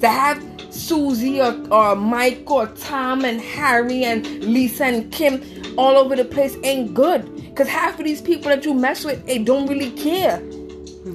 To 0.00 0.08
have 0.08 0.42
Susie 0.70 1.40
or, 1.42 1.54
or 1.70 1.94
Mike 1.94 2.50
or 2.50 2.68
Tom 2.68 3.24
and 3.24 3.40
Harry 3.40 4.04
and 4.04 4.26
Lisa 4.42 4.86
and 4.86 5.12
Kim 5.12 5.42
all 5.76 5.96
over 5.96 6.16
the 6.16 6.24
place 6.24 6.56
ain't 6.64 6.94
good. 6.94 7.39
Cause 7.54 7.68
half 7.68 7.98
of 7.98 8.04
these 8.04 8.20
people 8.22 8.50
that 8.50 8.64
you 8.64 8.74
mess 8.74 9.04
with, 9.04 9.26
they 9.26 9.38
don't 9.38 9.66
really 9.66 9.90
care. 9.90 10.36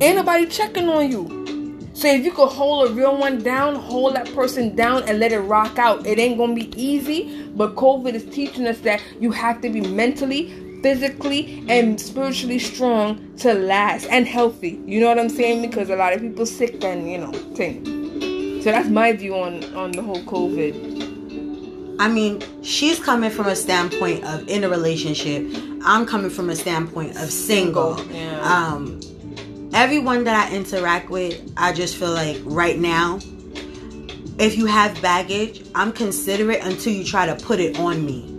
Ain't 0.02 0.17
nobody 0.17 0.45
checking 0.45 0.89
on 0.89 1.12
you. 1.12 1.45
So 1.93 2.10
if 2.10 2.26
you 2.26 2.32
could 2.34 2.50
hold 2.50 2.89
a 2.89 2.93
real 2.93 3.17
one 3.17 3.41
down, 3.41 3.76
hold 3.76 4.15
that 4.17 4.26
person 4.36 4.76
down 4.76 5.04
and 5.04 5.17
let 5.17 5.32
it 5.32 5.39
rock 5.39 5.80
out. 5.80 6.06
It 6.06 6.19
ain't 6.19 6.38
gonna 6.38 6.54
be 6.54 6.69
easy, 6.76 7.48
but 7.56 7.76
COVID 7.76 8.13
is 8.13 8.26
teaching 8.26 8.67
us 8.67 8.80
that 8.80 9.02
you 9.21 9.32
have 9.32 9.62
to 9.62 9.69
be 9.69 9.80
mentally, 9.80 10.50
physically, 10.84 11.63
and 11.69 12.00
spiritually 12.00 12.60
strong 12.60 13.34
to 13.38 13.54
last 13.54 14.08
and 14.08 14.28
healthy. 14.28 14.78
You 14.86 15.00
know 15.00 15.08
what 15.08 15.19
I'm 15.19 15.30
saying? 15.30 15.62
Because 15.62 15.89
a 15.89 15.95
lot 15.95 16.12
of 16.12 16.19
people 16.19 16.45
sick 16.45 16.84
and 16.84 17.10
you 17.10 17.17
know 17.17 17.32
thing. 17.56 18.62
So 18.62 18.71
that's 18.71 18.89
my 18.89 19.13
view 19.13 19.36
on 19.36 19.63
on 19.74 19.91
the 19.91 20.02
whole 20.02 20.21
COVID. 20.24 21.14
I 21.98 22.10
mean, 22.10 22.44
she's 22.62 23.00
coming 23.00 23.30
from 23.30 23.48
a 23.48 23.56
standpoint 23.56 24.24
of 24.26 24.48
in 24.48 24.64
a 24.64 24.70
relationship. 24.70 25.46
I'm 25.84 26.06
coming 26.06 26.30
from 26.30 26.50
a 26.50 26.56
standpoint 26.56 27.12
of 27.12 27.32
single. 27.32 28.04
Yeah. 28.08 28.42
Um, 28.42 29.00
everyone 29.74 30.26
that 30.26 30.50
I 30.50 30.56
interact 30.56 31.10
with, 31.10 31.54
I 31.56 31.72
just 31.74 31.96
feel 31.96 32.12
like 32.12 32.42
right 32.44 32.78
now, 32.78 33.20
if 34.38 34.58
you 34.58 34.66
have 34.66 35.02
baggage, 35.02 35.66
I'm 35.74 35.94
considerate 35.94 36.64
until 36.64 36.92
you 36.92 37.06
try 37.06 37.26
to 37.26 37.36
put 37.36 37.60
it 37.60 37.80
on 37.80 38.06
me. 38.06 38.32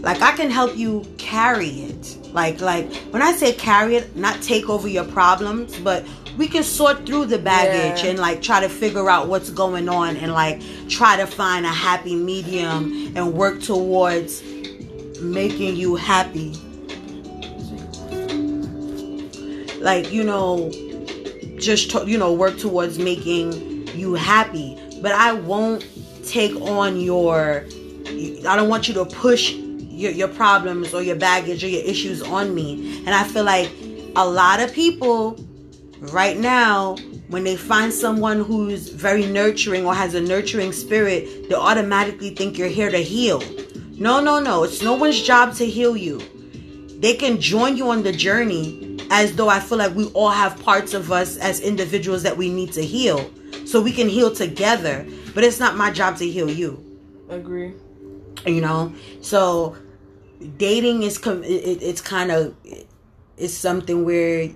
Like 0.00 0.22
I 0.22 0.32
can 0.32 0.50
help 0.50 0.76
you 0.76 1.04
carry 1.18 1.68
it. 1.68 2.16
Like 2.32 2.60
like 2.60 2.92
when 3.10 3.20
I 3.20 3.32
say 3.32 3.52
carry 3.52 3.96
it, 3.96 4.16
not 4.16 4.40
take 4.42 4.70
over 4.70 4.88
your 4.88 5.04
problems, 5.04 5.78
but 5.80 6.06
we 6.36 6.48
can 6.48 6.62
sort 6.62 7.06
through 7.06 7.26
the 7.26 7.38
baggage 7.38 8.04
Yeah. 8.04 8.10
and 8.10 8.18
like 8.18 8.42
try 8.42 8.60
to 8.60 8.68
figure 8.68 9.08
out 9.08 9.28
what's 9.28 9.50
going 9.50 9.88
on 9.88 10.16
and 10.16 10.32
like 10.32 10.60
try 10.88 11.16
to 11.16 11.26
find 11.26 11.64
a 11.64 11.70
happy 11.70 12.14
medium 12.14 13.12
and 13.16 13.32
work 13.34 13.62
towards 13.62 14.42
making 15.20 15.76
you 15.76 15.96
happy. 15.96 16.54
Like, 19.80 20.12
you 20.12 20.24
know, 20.24 20.70
just 21.58 21.90
to, 21.92 22.04
you 22.06 22.18
know, 22.18 22.32
work 22.32 22.58
towards 22.58 22.98
making 22.98 23.86
you 23.88 24.14
happy. 24.14 24.78
But 25.00 25.12
I 25.12 25.32
won't 25.32 25.86
take 26.24 26.54
on 26.56 26.98
your 27.00 27.64
I 28.48 28.56
don't 28.56 28.68
want 28.68 28.88
you 28.88 28.94
to 28.94 29.04
push 29.04 29.52
your, 29.52 30.12
your 30.12 30.28
problems 30.28 30.94
or 30.94 31.02
your 31.02 31.16
baggage 31.16 31.64
or 31.64 31.68
your 31.68 31.82
issues 31.84 32.22
on 32.22 32.54
me. 32.54 32.98
And 33.06 33.10
I 33.10 33.24
feel 33.24 33.44
like 33.44 33.70
a 34.14 34.26
lot 34.26 34.60
of 34.60 34.72
people 34.72 35.38
right 36.00 36.36
now 36.38 36.96
when 37.28 37.44
they 37.44 37.56
find 37.56 37.92
someone 37.92 38.44
who's 38.44 38.88
very 38.88 39.26
nurturing 39.26 39.84
or 39.86 39.94
has 39.94 40.14
a 40.14 40.20
nurturing 40.20 40.72
spirit, 40.72 41.48
they 41.48 41.54
automatically 41.54 42.30
think 42.30 42.56
you're 42.58 42.68
here 42.68 42.90
to 42.90 42.98
heal. 43.02 43.42
No, 43.98 44.20
no, 44.20 44.38
no. 44.40 44.62
It's 44.64 44.82
no 44.82 44.94
one's 44.94 45.20
job 45.20 45.54
to 45.56 45.66
heal 45.66 45.96
you. 45.96 46.20
They 47.00 47.14
can 47.14 47.40
join 47.40 47.76
you 47.76 47.90
on 47.90 48.02
the 48.02 48.12
journey 48.12 48.98
as 49.10 49.34
though 49.36 49.48
I 49.48 49.60
feel 49.60 49.78
like 49.78 49.94
we 49.94 50.06
all 50.08 50.30
have 50.30 50.62
parts 50.62 50.94
of 50.94 51.10
us 51.12 51.36
as 51.38 51.60
individuals 51.60 52.22
that 52.22 52.36
we 52.36 52.48
need 52.50 52.72
to 52.74 52.82
heal. 52.84 53.30
So 53.64 53.80
we 53.80 53.92
can 53.92 54.08
heal 54.08 54.32
together. 54.34 55.06
But 55.34 55.44
it's 55.44 55.58
not 55.60 55.76
my 55.76 55.90
job 55.90 56.16
to 56.18 56.26
heal 56.28 56.48
you 56.50 56.82
Agree. 57.28 57.72
you 58.46 58.60
know 58.60 58.94
so 59.20 59.76
dating 60.56 61.02
is 61.02 61.18
com- 61.18 61.42
it, 61.44 61.48
it- 61.50 61.82
it's 61.82 62.00
kind 62.00 62.30
of 62.30 62.54
it's 63.36 63.52
something 63.52 64.04
where 64.04 64.48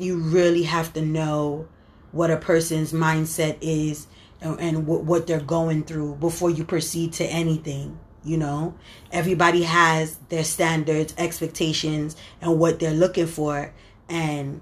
you 0.00 0.18
really 0.18 0.62
have 0.62 0.92
to 0.92 1.02
know 1.02 1.68
what 2.12 2.30
a 2.30 2.36
person's 2.36 2.92
mindset 2.92 3.56
is 3.60 4.06
and, 4.40 4.60
and 4.60 4.86
what, 4.86 5.04
what 5.04 5.26
they're 5.26 5.40
going 5.40 5.84
through 5.84 6.16
before 6.16 6.50
you 6.50 6.64
proceed 6.64 7.12
to 7.12 7.24
anything 7.24 7.98
you 8.22 8.36
know 8.36 8.74
everybody 9.12 9.62
has 9.62 10.16
their 10.28 10.44
standards 10.44 11.14
expectations 11.16 12.16
and 12.40 12.58
what 12.58 12.78
they're 12.78 12.92
looking 12.92 13.26
for 13.26 13.72
and 14.08 14.60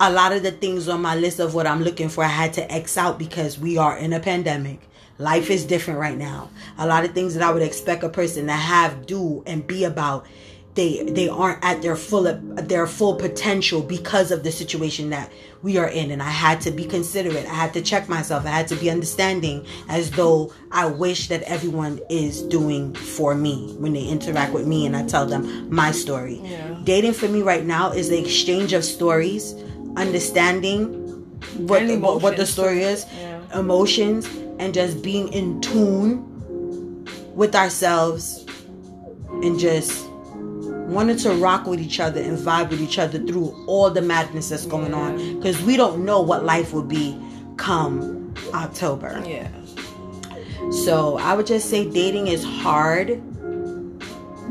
a 0.00 0.10
lot 0.10 0.32
of 0.32 0.42
the 0.42 0.50
things 0.50 0.88
on 0.88 1.02
my 1.02 1.14
list 1.14 1.40
of 1.40 1.54
what 1.54 1.66
I'm 1.66 1.82
looking 1.82 2.08
for, 2.08 2.24
I 2.24 2.28
had 2.28 2.54
to 2.54 2.72
X 2.72 2.96
out 2.96 3.18
because 3.18 3.58
we 3.58 3.76
are 3.76 3.96
in 3.98 4.14
a 4.14 4.20
pandemic. 4.20 4.80
Life 5.18 5.50
is 5.50 5.66
different 5.66 6.00
right 6.00 6.16
now. 6.16 6.50
A 6.78 6.86
lot 6.86 7.04
of 7.04 7.12
things 7.12 7.34
that 7.34 7.42
I 7.42 7.52
would 7.52 7.62
expect 7.62 8.02
a 8.02 8.08
person 8.08 8.46
to 8.46 8.54
have, 8.54 9.04
do, 9.04 9.42
and 9.46 9.66
be 9.66 9.84
about 9.84 10.26
they 10.74 11.02
they 11.02 11.28
aren't 11.28 11.62
at 11.64 11.82
their 11.82 11.96
full 11.96 12.22
their 12.32 12.86
full 12.86 13.16
potential 13.16 13.82
because 13.82 14.30
of 14.30 14.44
the 14.44 14.52
situation 14.52 15.10
that 15.10 15.30
we 15.62 15.76
are 15.78 15.88
in 15.88 16.10
and 16.10 16.22
I 16.22 16.30
had 16.30 16.60
to 16.62 16.70
be 16.70 16.84
considerate. 16.84 17.44
I 17.46 17.54
had 17.54 17.74
to 17.74 17.82
check 17.82 18.08
myself. 18.08 18.46
I 18.46 18.50
had 18.50 18.68
to 18.68 18.76
be 18.76 18.88
understanding 18.88 19.66
as 19.88 20.10
though 20.12 20.52
I 20.70 20.86
wish 20.86 21.28
that 21.28 21.42
everyone 21.42 22.00
is 22.08 22.42
doing 22.42 22.94
for 22.94 23.34
me 23.34 23.74
when 23.78 23.92
they 23.92 24.04
interact 24.04 24.52
with 24.54 24.66
me 24.66 24.86
and 24.86 24.96
I 24.96 25.04
tell 25.06 25.26
them 25.26 25.68
my 25.74 25.90
story. 25.90 26.40
Yeah. 26.42 26.76
Dating 26.84 27.12
for 27.14 27.28
me 27.28 27.42
right 27.42 27.64
now 27.66 27.90
is 27.92 28.08
the 28.08 28.18
exchange 28.18 28.72
of 28.72 28.84
stories, 28.84 29.54
understanding 29.96 30.94
what 31.56 31.82
what, 32.00 32.22
what 32.22 32.36
the 32.36 32.46
story 32.46 32.82
is, 32.82 33.06
Yeah. 33.18 33.40
emotions 33.58 34.26
and 34.58 34.72
just 34.72 35.02
being 35.02 35.32
in 35.32 35.60
tune 35.60 36.26
with 37.34 37.54
ourselves 37.54 38.44
and 39.42 39.58
just 39.58 40.06
wanted 40.90 41.18
to 41.20 41.32
rock 41.34 41.66
with 41.66 41.80
each 41.80 42.00
other 42.00 42.20
and 42.20 42.36
vibe 42.36 42.70
with 42.70 42.80
each 42.80 42.98
other 42.98 43.18
through 43.18 43.64
all 43.66 43.90
the 43.90 44.02
madness 44.02 44.48
that's 44.48 44.66
going 44.66 44.92
on 44.92 45.36
because 45.36 45.60
we 45.62 45.76
don't 45.76 46.04
know 46.04 46.20
what 46.20 46.44
life 46.44 46.72
will 46.72 46.82
be 46.82 47.18
come 47.56 48.34
October. 48.54 49.22
Yeah. 49.26 49.48
So 50.70 51.18
I 51.18 51.34
would 51.34 51.46
just 51.46 51.70
say 51.70 51.88
dating 51.88 52.28
is 52.28 52.44
hard. 52.44 53.22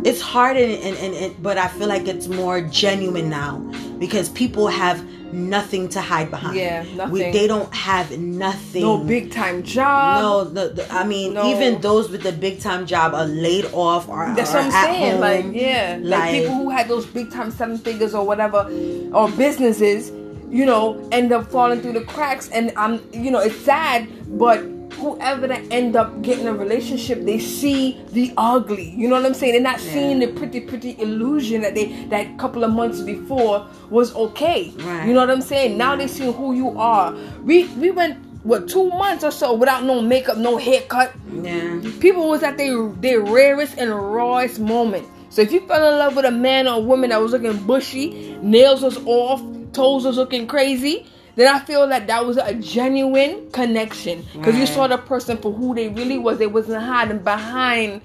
It's 0.06 0.22
hard, 0.22 0.56
and, 0.56 0.72
and, 0.72 0.98
and, 0.98 1.14
and 1.14 1.44
but 1.44 1.58
I 1.58 1.68
feel 1.68 1.88
like 1.88 2.08
it's 2.08 2.28
more 2.28 2.62
genuine 2.62 3.30
now 3.30 3.60
because 4.00 4.30
people 4.30 4.68
have 4.68 5.04
nothing 5.32 5.90
to 5.90 6.02
hide 6.02 6.30
behind. 6.32 6.56
Yeah, 6.58 7.10
We, 7.10 7.32
they 7.32 7.48
don't 7.48 7.74
have 7.74 8.18
nothing. 8.20 8.82
No 8.82 8.98
big 8.98 9.32
time 9.32 9.64
job. 9.64 10.22
No, 10.22 10.44
the, 10.44 10.74
the 10.74 10.92
I 10.94 11.04
mean, 11.04 11.34
No. 11.34 11.46
even 11.50 11.82
those 11.82 12.10
with 12.10 12.24
the 12.24 12.32
big 12.32 12.60
time 12.62 12.86
job 12.86 13.14
are 13.14 13.26
laid 13.26 13.66
off 13.74 14.08
or 14.10 14.34
That's 14.36 14.54
are 14.54 14.64
what 14.64 14.66
I'm 14.66 14.72
saying. 14.72 15.12
home. 15.14 15.22
Like, 15.22 15.46
yeah, 15.54 15.98
like, 16.02 16.20
Like- 16.20 16.32
people 16.34 16.56
who 16.56 16.70
had 16.70 16.88
those 16.88 17.06
big 17.06 17.32
time 17.32 17.52
seven 17.52 17.78
figures 17.78 18.14
or 18.14 18.26
whatever, 18.26 18.70
or 19.14 19.30
businesses, 19.32 20.12
you 20.50 20.66
know, 20.66 21.08
end 21.12 21.32
up 21.32 21.50
falling 21.52 21.82
through 21.82 21.94
the 21.94 22.02
cracks. 22.02 22.50
And 22.50 22.72
I'm, 22.76 23.02
you 23.14 23.30
know, 23.32 23.40
it's 23.40 23.56
sad, 23.58 24.08
but 24.40 24.64
whoever 24.94 25.48
that 25.48 25.64
end 25.72 25.96
up 25.96 26.22
getting 26.22 26.48
a 26.48 26.54
relationship, 26.54 27.24
they 27.24 27.40
see 27.40 28.02
the 28.12 28.34
ugly. 28.38 28.90
You 28.92 29.08
know 29.08 29.16
what 29.16 29.26
I'm 29.26 29.34
saying? 29.34 29.54
They're 29.54 29.62
not 29.62 29.80
seeing 29.80 30.20
the 30.20 30.28
pretty, 30.28 30.60
pretty 30.62 31.00
illusion 31.00 31.62
that 31.62 31.76
they 31.76 32.06
that 32.06 32.38
couple 32.38 32.64
of 32.64 32.72
months 32.72 33.02
before 33.02 33.68
was 33.90 34.16
okay. 34.16 34.74
Right. 34.78 35.08
You 35.08 35.14
know 35.14 35.22
what 35.22 35.30
I'm 35.30 35.42
saying? 35.42 35.78
Now 35.78 35.96
they 35.96 36.08
see 36.08 36.32
who 36.32 36.54
you 36.54 36.78
are. 36.78 37.14
We 37.44 37.68
we 37.76 37.92
went 37.92 38.18
what 38.44 38.68
two 38.70 38.90
months 38.90 39.24
or 39.24 39.32
so 39.32 39.54
without 39.54 39.84
no 39.84 40.02
makeup, 40.02 40.38
no 40.38 40.58
haircut 40.58 41.14
Yeah. 41.32 41.82
people 42.00 42.30
was 42.30 42.42
at 42.44 42.58
their 42.58 42.88
their 42.90 43.20
rarest 43.20 43.78
and 43.78 43.92
rawest 43.94 44.60
moment. 44.60 45.06
So 45.30 45.42
if 45.42 45.52
you 45.52 45.60
fell 45.68 45.92
in 45.92 46.00
love 46.00 46.16
with 46.16 46.26
a 46.26 46.32
man 46.32 46.68
or 46.68 46.76
a 46.76 46.80
woman 46.80 47.12
that 47.12 47.22
was 47.22 47.34
looking 47.34 47.56
bushy, 47.68 48.36
nails 48.42 48.82
was 48.82 48.98
off, 49.06 49.42
toes 49.74 50.06
was 50.06 50.18
looking 50.18 50.48
crazy, 50.48 51.06
then 51.40 51.54
I 51.54 51.60
feel 51.60 51.88
that 51.88 52.08
that 52.08 52.26
was 52.26 52.38
a 52.38 52.54
genuine 52.54 53.50
connection. 53.52 54.26
Because 54.34 54.56
you 54.56 54.66
saw 54.66 54.88
the 54.88 54.98
person 54.98 55.38
for 55.38 55.52
who 55.52 55.76
they 55.76 55.90
really 55.90 56.18
was. 56.18 56.38
They 56.38 56.48
wasn't 56.48 56.84
hiding 56.84 57.20
behind 57.20 58.02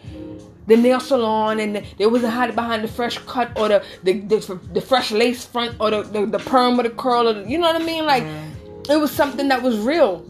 the 0.67 0.77
nail 0.77 1.01
salon 1.01 1.61
and 1.61 1.85
they 1.99 2.07
wasn't 2.07 2.33
hiding 2.33 2.55
behind 2.55 2.85
the 2.85 2.89
fresh 2.89 3.19
cut 3.19 3.51
or 3.59 3.69
the 3.69 3.85
the, 4.03 4.13
the, 4.21 4.61
the 4.73 4.81
fresh 4.81 5.11
lace 5.11 5.45
front 5.45 5.77
or 5.79 5.91
the, 5.91 6.03
the, 6.03 6.27
the 6.27 6.39
perm 6.39 6.81
or 6.81 6.85
the 6.85 6.91
curl 6.91 7.29
or 7.29 7.35
the, 7.35 7.51
you 7.51 7.59
know 7.59 7.71
what 7.71 7.81
I 7.81 7.85
mean? 7.85 8.07
Like 8.07 8.25
it 8.89 8.97
was 8.99 9.11
something 9.11 9.49
that 9.49 9.63
was 9.63 9.79
real. 9.79 10.25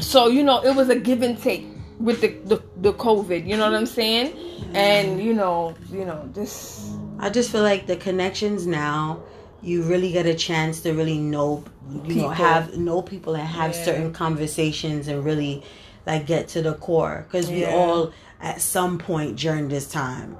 So 0.00 0.26
you 0.26 0.42
know 0.42 0.64
it 0.64 0.74
was 0.74 0.88
a 0.88 0.98
give 0.98 1.22
and 1.22 1.40
take 1.40 1.66
with 2.00 2.22
the, 2.22 2.28
the 2.46 2.62
the 2.78 2.94
covid 2.94 3.46
you 3.46 3.56
know 3.58 3.70
what 3.70 3.78
i'm 3.78 3.86
saying? 3.86 4.34
And 4.74 5.22
you 5.22 5.34
know 5.34 5.76
you 5.92 6.04
know 6.04 6.28
this 6.32 6.96
I 7.22 7.28
just 7.28 7.52
feel 7.52 7.60
like 7.62 7.86
the 7.86 7.96
connections 7.96 8.66
now, 8.66 9.22
you 9.60 9.82
really 9.82 10.10
get 10.10 10.24
a 10.24 10.34
chance 10.34 10.80
to 10.80 10.94
really 10.94 11.18
know, 11.18 11.62
you 11.92 12.00
People. 12.00 12.22
know, 12.22 12.28
have 12.30 12.76
know 12.76 13.02
people 13.02 13.34
and 13.34 13.46
have 13.46 13.74
Yeah. 13.74 13.84
certain 13.84 14.12
conversations 14.12 15.08
and 15.08 15.24
really 15.24 15.62
like 16.06 16.26
get 16.26 16.48
to 16.48 16.62
the 16.62 16.74
core. 16.74 17.24
Because 17.26 17.48
we 17.50 17.64
all 17.64 18.12
at 18.40 18.60
some 18.60 18.98
point 18.98 19.36
during 19.36 19.68
this 19.68 19.86
time 19.90 20.36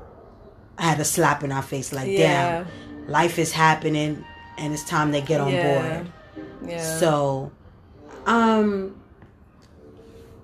had 0.78 0.98
a 1.00 1.04
slap 1.04 1.42
in 1.44 1.52
our 1.52 1.62
face, 1.62 1.92
like 1.92 2.08
Yeah. 2.10 2.64
damn, 2.64 2.66
life 3.08 3.38
is 3.38 3.52
happening 3.52 4.24
and 4.58 4.72
it's 4.72 4.84
time 4.84 5.12
to 5.12 5.20
get 5.20 5.40
on 5.40 5.52
yeah 5.52 5.62
board. 5.62 6.10
yeah 6.66 6.98
So, 6.98 7.52
um, 8.26 8.96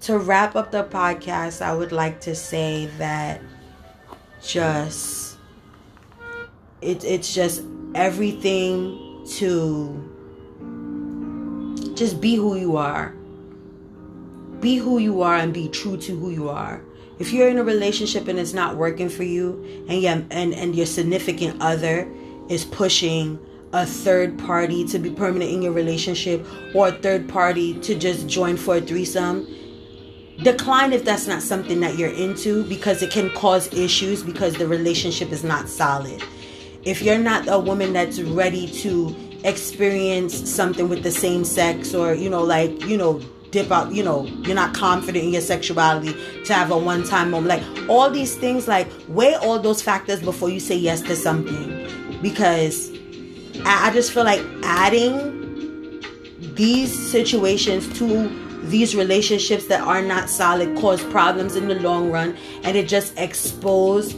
to 0.02 0.18
wrap 0.18 0.54
up 0.56 0.70
the 0.70 0.84
podcast, 0.84 1.62
I 1.62 1.74
would 1.74 1.92
like 1.92 2.20
to 2.22 2.34
say 2.34 2.86
that 2.98 3.40
just 4.42 5.36
it, 6.82 7.02
it's 7.04 7.34
just 7.34 7.62
everything 7.94 9.24
to 9.38 10.15
just 11.96 12.20
be 12.20 12.36
who 12.36 12.56
you 12.56 12.76
are. 12.76 13.14
Be 14.60 14.76
who 14.76 14.98
you 14.98 15.22
are 15.22 15.36
and 15.36 15.52
be 15.52 15.68
true 15.68 15.96
to 15.98 16.16
who 16.16 16.30
you 16.30 16.48
are. 16.48 16.82
If 17.18 17.32
you're 17.32 17.48
in 17.48 17.58
a 17.58 17.64
relationship 17.64 18.28
and 18.28 18.38
it's 18.38 18.52
not 18.52 18.76
working 18.76 19.08
for 19.08 19.22
you, 19.22 19.64
and 19.88 20.00
yeah, 20.00 20.22
and 20.30 20.54
and 20.54 20.76
your 20.76 20.86
significant 20.86 21.60
other 21.60 22.08
is 22.48 22.64
pushing 22.64 23.38
a 23.72 23.84
third 23.84 24.38
party 24.38 24.84
to 24.86 24.98
be 24.98 25.10
permanent 25.10 25.50
in 25.50 25.62
your 25.62 25.72
relationship 25.72 26.46
or 26.74 26.88
a 26.88 26.92
third 26.92 27.28
party 27.28 27.78
to 27.80 27.94
just 27.94 28.26
join 28.28 28.56
for 28.56 28.76
a 28.76 28.80
threesome, 28.80 29.46
decline 30.42 30.92
if 30.92 31.04
that's 31.04 31.26
not 31.26 31.42
something 31.42 31.80
that 31.80 31.98
you're 31.98 32.12
into 32.12 32.64
because 32.64 33.02
it 33.02 33.10
can 33.10 33.30
cause 33.30 33.72
issues 33.74 34.22
because 34.22 34.54
the 34.54 34.66
relationship 34.66 35.32
is 35.32 35.42
not 35.42 35.68
solid. 35.68 36.22
If 36.84 37.02
you're 37.02 37.18
not 37.18 37.48
a 37.48 37.58
woman 37.58 37.92
that's 37.92 38.20
ready 38.20 38.68
to 38.82 39.14
experience 39.46 40.34
something 40.50 40.88
with 40.88 41.02
the 41.02 41.10
same 41.10 41.44
sex 41.44 41.94
or 41.94 42.14
you 42.14 42.28
know 42.28 42.42
like 42.42 42.84
you 42.84 42.96
know 42.96 43.20
dip 43.52 43.70
out 43.70 43.92
you 43.94 44.02
know 44.02 44.26
you're 44.42 44.56
not 44.56 44.74
confident 44.74 45.24
in 45.24 45.32
your 45.32 45.40
sexuality 45.40 46.12
to 46.44 46.52
have 46.52 46.70
a 46.70 46.76
one 46.76 47.04
time 47.04 47.30
moment. 47.30 47.48
Like 47.48 47.88
all 47.88 48.10
these 48.10 48.36
things 48.36 48.66
like 48.68 48.88
weigh 49.08 49.34
all 49.36 49.58
those 49.58 49.80
factors 49.80 50.20
before 50.20 50.50
you 50.50 50.60
say 50.60 50.76
yes 50.76 51.00
to 51.02 51.16
something. 51.16 52.20
Because 52.20 52.90
I, 53.64 53.88
I 53.88 53.90
just 53.92 54.12
feel 54.12 54.24
like 54.24 54.44
adding 54.64 56.02
these 56.56 56.92
situations 57.10 57.88
to 57.98 58.28
these 58.66 58.96
relationships 58.96 59.68
that 59.68 59.80
are 59.80 60.02
not 60.02 60.28
solid 60.28 60.76
cause 60.78 61.04
problems 61.04 61.54
in 61.54 61.68
the 61.68 61.76
long 61.76 62.10
run 62.10 62.36
and 62.64 62.76
it 62.76 62.88
just 62.88 63.16
expose 63.16 64.12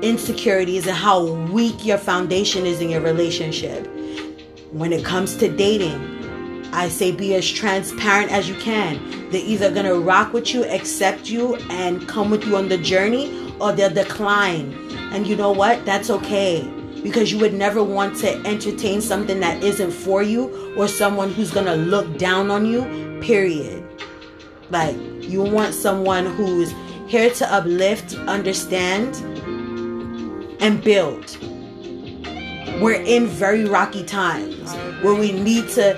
insecurities 0.00 0.86
and 0.86 0.96
how 0.96 1.24
weak 1.50 1.84
your 1.84 1.98
foundation 1.98 2.66
is 2.66 2.80
in 2.80 2.88
your 2.88 3.00
relationship 3.00 3.88
when 4.72 4.92
it 4.92 5.04
comes 5.04 5.36
to 5.36 5.48
dating 5.48 6.18
i 6.72 6.88
say 6.88 7.10
be 7.10 7.34
as 7.34 7.50
transparent 7.50 8.30
as 8.30 8.48
you 8.48 8.54
can. 8.56 9.30
They're 9.30 9.44
either 9.44 9.70
gonna 9.72 9.94
rock 9.94 10.32
with 10.32 10.52
you 10.54 10.64
accept 10.64 11.28
you 11.28 11.56
and 11.70 12.06
come 12.06 12.30
with 12.30 12.44
you 12.44 12.56
on 12.56 12.68
the 12.68 12.78
journey 12.78 13.52
or 13.60 13.72
they'll 13.72 13.90
decline. 13.90 14.72
And 15.12 15.26
you 15.26 15.36
know 15.36 15.52
what? 15.52 15.84
That's 15.84 16.10
okay. 16.10 16.62
Because 17.02 17.32
you 17.32 17.38
would 17.38 17.54
never 17.54 17.82
want 17.82 18.16
to 18.18 18.34
entertain 18.46 19.00
something 19.00 19.40
that 19.40 19.62
isn't 19.62 19.92
for 19.92 20.22
you 20.22 20.74
or 20.76 20.88
someone 20.88 21.32
who's 21.32 21.50
gonna 21.50 21.76
look 21.76 22.18
down 22.18 22.50
on 22.50 22.66
you 22.66 23.18
period. 23.20 23.84
Like 24.70 24.96
you 25.22 25.42
want 25.42 25.74
someone 25.74 26.26
who's 26.26 26.72
here 27.06 27.30
to 27.30 27.52
uplift 27.52 28.14
understand 28.26 29.16
and 30.60 30.82
build 30.82 31.38
we're 32.80 33.00
in 33.02 33.26
very 33.26 33.64
rocky 33.64 34.04
times 34.04 34.72
where 35.02 35.14
we 35.14 35.32
need 35.32 35.68
to 35.70 35.96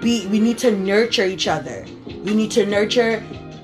be 0.00 0.26
we 0.28 0.40
need 0.40 0.58
to 0.58 0.70
nurture 0.70 1.24
each 1.24 1.46
other. 1.48 1.84
We 2.24 2.34
need 2.34 2.50
to 2.52 2.66
nurture 2.66 3.22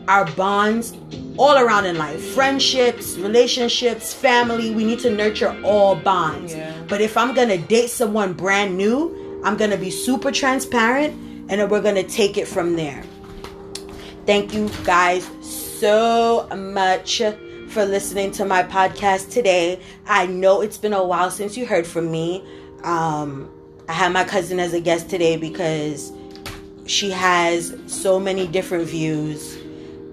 our 0.09 0.25
bonds 0.33 0.95
all 1.37 1.59
around 1.59 1.87
in 1.87 1.97
life. 1.99 2.23
Friendships 2.35 3.17
relationships 3.17 4.13
family. 4.15 4.75
We 4.75 4.85
need 4.85 5.01
to 5.01 5.11
nurture 5.11 5.55
all 5.65 5.97
bonds. 5.97 6.55
Yeah. 6.55 6.73
but 6.89 7.01
if 7.01 7.17
i'm 7.17 7.35
gonna 7.35 7.59
date 7.59 7.91
someone 7.91 8.33
brand 8.33 8.77
new 8.77 9.41
i'm 9.45 9.57
gonna 9.57 9.77
be 9.77 9.91
super 9.91 10.31
transparent 10.33 11.15
and 11.49 11.71
we're 11.71 11.83
gonna 11.83 12.03
take 12.03 12.37
it 12.39 12.47
from 12.49 12.77
there. 12.77 13.03
Thank 14.27 14.53
you 14.55 14.69
guys 14.85 15.29
so 15.43 16.49
much 16.57 17.23
for 17.69 17.85
listening 17.85 18.31
to 18.33 18.45
my 18.45 18.63
podcast 18.63 19.31
today. 19.31 19.81
I 20.07 20.27
know 20.27 20.61
it's 20.61 20.79
been 20.79 20.93
a 20.93 21.05
while 21.05 21.31
since 21.31 21.57
you 21.57 21.67
heard 21.67 21.87
from 21.87 22.11
me. 22.11 22.45
Um, 22.85 23.51
I 23.89 23.93
had 23.93 24.13
my 24.13 24.25
cousin 24.25 24.59
as 24.61 24.73
a 24.73 24.81
guest 24.81 25.11
today 25.11 25.37
because 25.37 26.13
she 26.87 27.11
has 27.11 27.77
so 27.87 28.19
many 28.19 28.47
different 28.47 28.89
views 28.89 29.59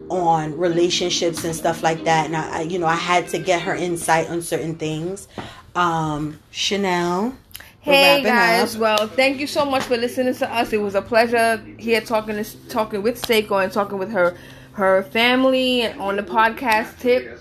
on 0.09 0.57
relationships 0.57 1.43
and 1.43 1.55
stuff 1.55 1.81
like 1.81 2.03
that, 2.03 2.25
and 2.27 2.35
I, 2.35 2.61
you 2.61 2.77
know, 2.77 2.85
I 2.85 2.95
had 2.95 3.27
to 3.29 3.39
get 3.39 3.61
her 3.63 3.75
insight 3.75 4.29
on 4.29 4.41
certain 4.41 4.75
things. 4.75 5.27
Um, 5.75 6.39
Chanel. 6.51 7.35
Hey 7.81 8.23
guys, 8.23 8.75
up. 8.75 8.81
well, 8.81 9.07
thank 9.09 9.39
you 9.39 9.47
so 9.47 9.65
much 9.65 9.83
for 9.83 9.97
listening 9.97 10.33
to 10.35 10.53
us. 10.53 10.71
It 10.71 10.81
was 10.81 10.95
a 10.95 11.01
pleasure 11.01 11.57
here 11.77 11.99
talking 11.99 12.43
talking 12.69 13.01
with 13.01 13.21
Seiko 13.21 13.61
and 13.61 13.73
talking 13.73 13.97
with 13.97 14.09
her 14.11 14.37
her 14.73 15.03
family 15.03 15.87
on 15.87 16.15
the 16.15 16.23
podcast 16.23 16.99
tip. 16.99 17.39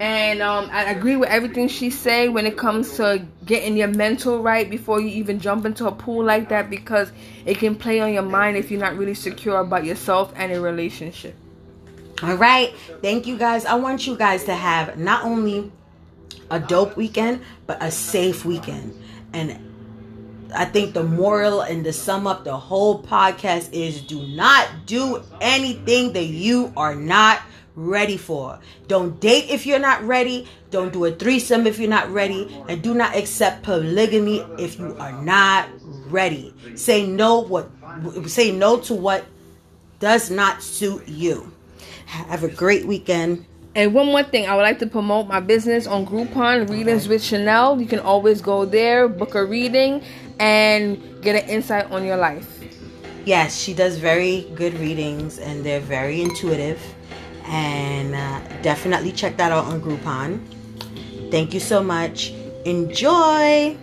And 0.00 0.42
um, 0.42 0.68
I 0.72 0.90
agree 0.90 1.16
with 1.16 1.28
everything 1.28 1.68
she 1.68 1.90
say 1.90 2.28
when 2.28 2.46
it 2.46 2.56
comes 2.56 2.96
to 2.96 3.24
getting 3.44 3.76
your 3.76 3.88
mental 3.88 4.42
right 4.42 4.68
before 4.68 5.00
you 5.00 5.08
even 5.08 5.38
jump 5.38 5.64
into 5.64 5.86
a 5.86 5.92
pool 5.92 6.24
like 6.24 6.48
that 6.48 6.70
because 6.70 7.12
it 7.46 7.58
can 7.58 7.76
play 7.76 8.00
on 8.00 8.12
your 8.12 8.22
mind 8.22 8.56
if 8.56 8.70
you're 8.70 8.80
not 8.80 8.96
really 8.96 9.14
secure 9.14 9.60
about 9.60 9.84
yourself 9.84 10.32
and 10.34 10.50
a 10.52 10.60
relationship. 10.60 11.36
All 12.22 12.36
right. 12.36 12.74
Thank 13.00 13.26
you 13.26 13.36
guys. 13.38 13.64
I 13.64 13.74
want 13.74 14.06
you 14.06 14.16
guys 14.16 14.44
to 14.44 14.54
have 14.54 14.98
not 14.98 15.24
only 15.24 15.70
a 16.50 16.58
dope 16.58 16.96
weekend, 16.96 17.42
but 17.66 17.82
a 17.82 17.90
safe 17.90 18.44
weekend. 18.44 18.98
And 19.32 19.58
I 20.54 20.64
think 20.64 20.94
the 20.94 21.02
moral 21.02 21.60
and 21.60 21.84
the 21.84 21.92
sum 21.92 22.26
up 22.26 22.44
the 22.44 22.56
whole 22.56 23.02
podcast 23.02 23.72
is 23.72 24.00
do 24.02 24.26
not 24.28 24.68
do 24.86 25.22
anything 25.40 26.12
that 26.12 26.24
you 26.24 26.72
are 26.76 26.94
not 26.94 27.40
ready 27.74 28.16
for. 28.16 28.58
Don't 28.86 29.18
date 29.20 29.50
if 29.50 29.66
you're 29.66 29.78
not 29.78 30.02
ready. 30.02 30.46
Don't 30.70 30.92
do 30.92 31.04
a 31.04 31.12
threesome 31.12 31.66
if 31.66 31.78
you're 31.78 31.88
not 31.88 32.10
ready. 32.10 32.54
And 32.68 32.82
do 32.82 32.94
not 32.94 33.16
accept 33.16 33.62
polygamy 33.62 34.40
if 34.58 34.78
you 34.78 34.96
are 34.98 35.22
not 35.22 35.68
ready. 36.06 36.54
Say 36.74 37.06
no 37.06 37.40
what 37.40 37.70
say 38.26 38.52
no 38.52 38.78
to 38.80 38.94
what 38.94 39.24
does 40.00 40.30
not 40.30 40.62
suit 40.62 41.08
you. 41.08 41.52
Have 42.06 42.44
a 42.44 42.48
great 42.48 42.86
weekend. 42.86 43.46
And 43.74 43.94
one 43.94 44.06
more 44.06 44.22
thing, 44.22 44.46
I 44.46 44.54
would 44.54 44.62
like 44.62 44.80
to 44.80 44.86
promote 44.86 45.28
my 45.28 45.40
business 45.40 45.86
on 45.86 46.04
Groupon, 46.04 46.68
Readings 46.68 47.08
with 47.08 47.22
Chanel. 47.22 47.80
You 47.80 47.86
can 47.86 48.00
always 48.00 48.42
go 48.42 48.66
there, 48.66 49.08
book 49.08 49.34
a 49.34 49.46
reading, 49.46 50.02
and 50.38 51.22
get 51.22 51.42
an 51.42 51.48
insight 51.48 51.90
on 51.90 52.04
your 52.04 52.16
life. 52.16 52.60
Yes, 53.24 53.56
she 53.56 53.72
does 53.72 53.98
very 53.98 54.50
good 54.54 54.74
readings, 54.78 55.38
and 55.38 55.64
they're 55.64 55.80
very 55.80 56.22
intuitive. 56.22 56.80
And 57.46 58.14
uh, 58.14 58.40
definitely 58.62 59.12
check 59.12 59.36
that 59.36 59.52
out 59.52 59.64
on 59.66 59.80
Groupon. 59.80 60.40
Thank 61.30 61.54
you 61.54 61.60
so 61.60 61.82
much. 61.82 62.32
Enjoy. 62.64 63.76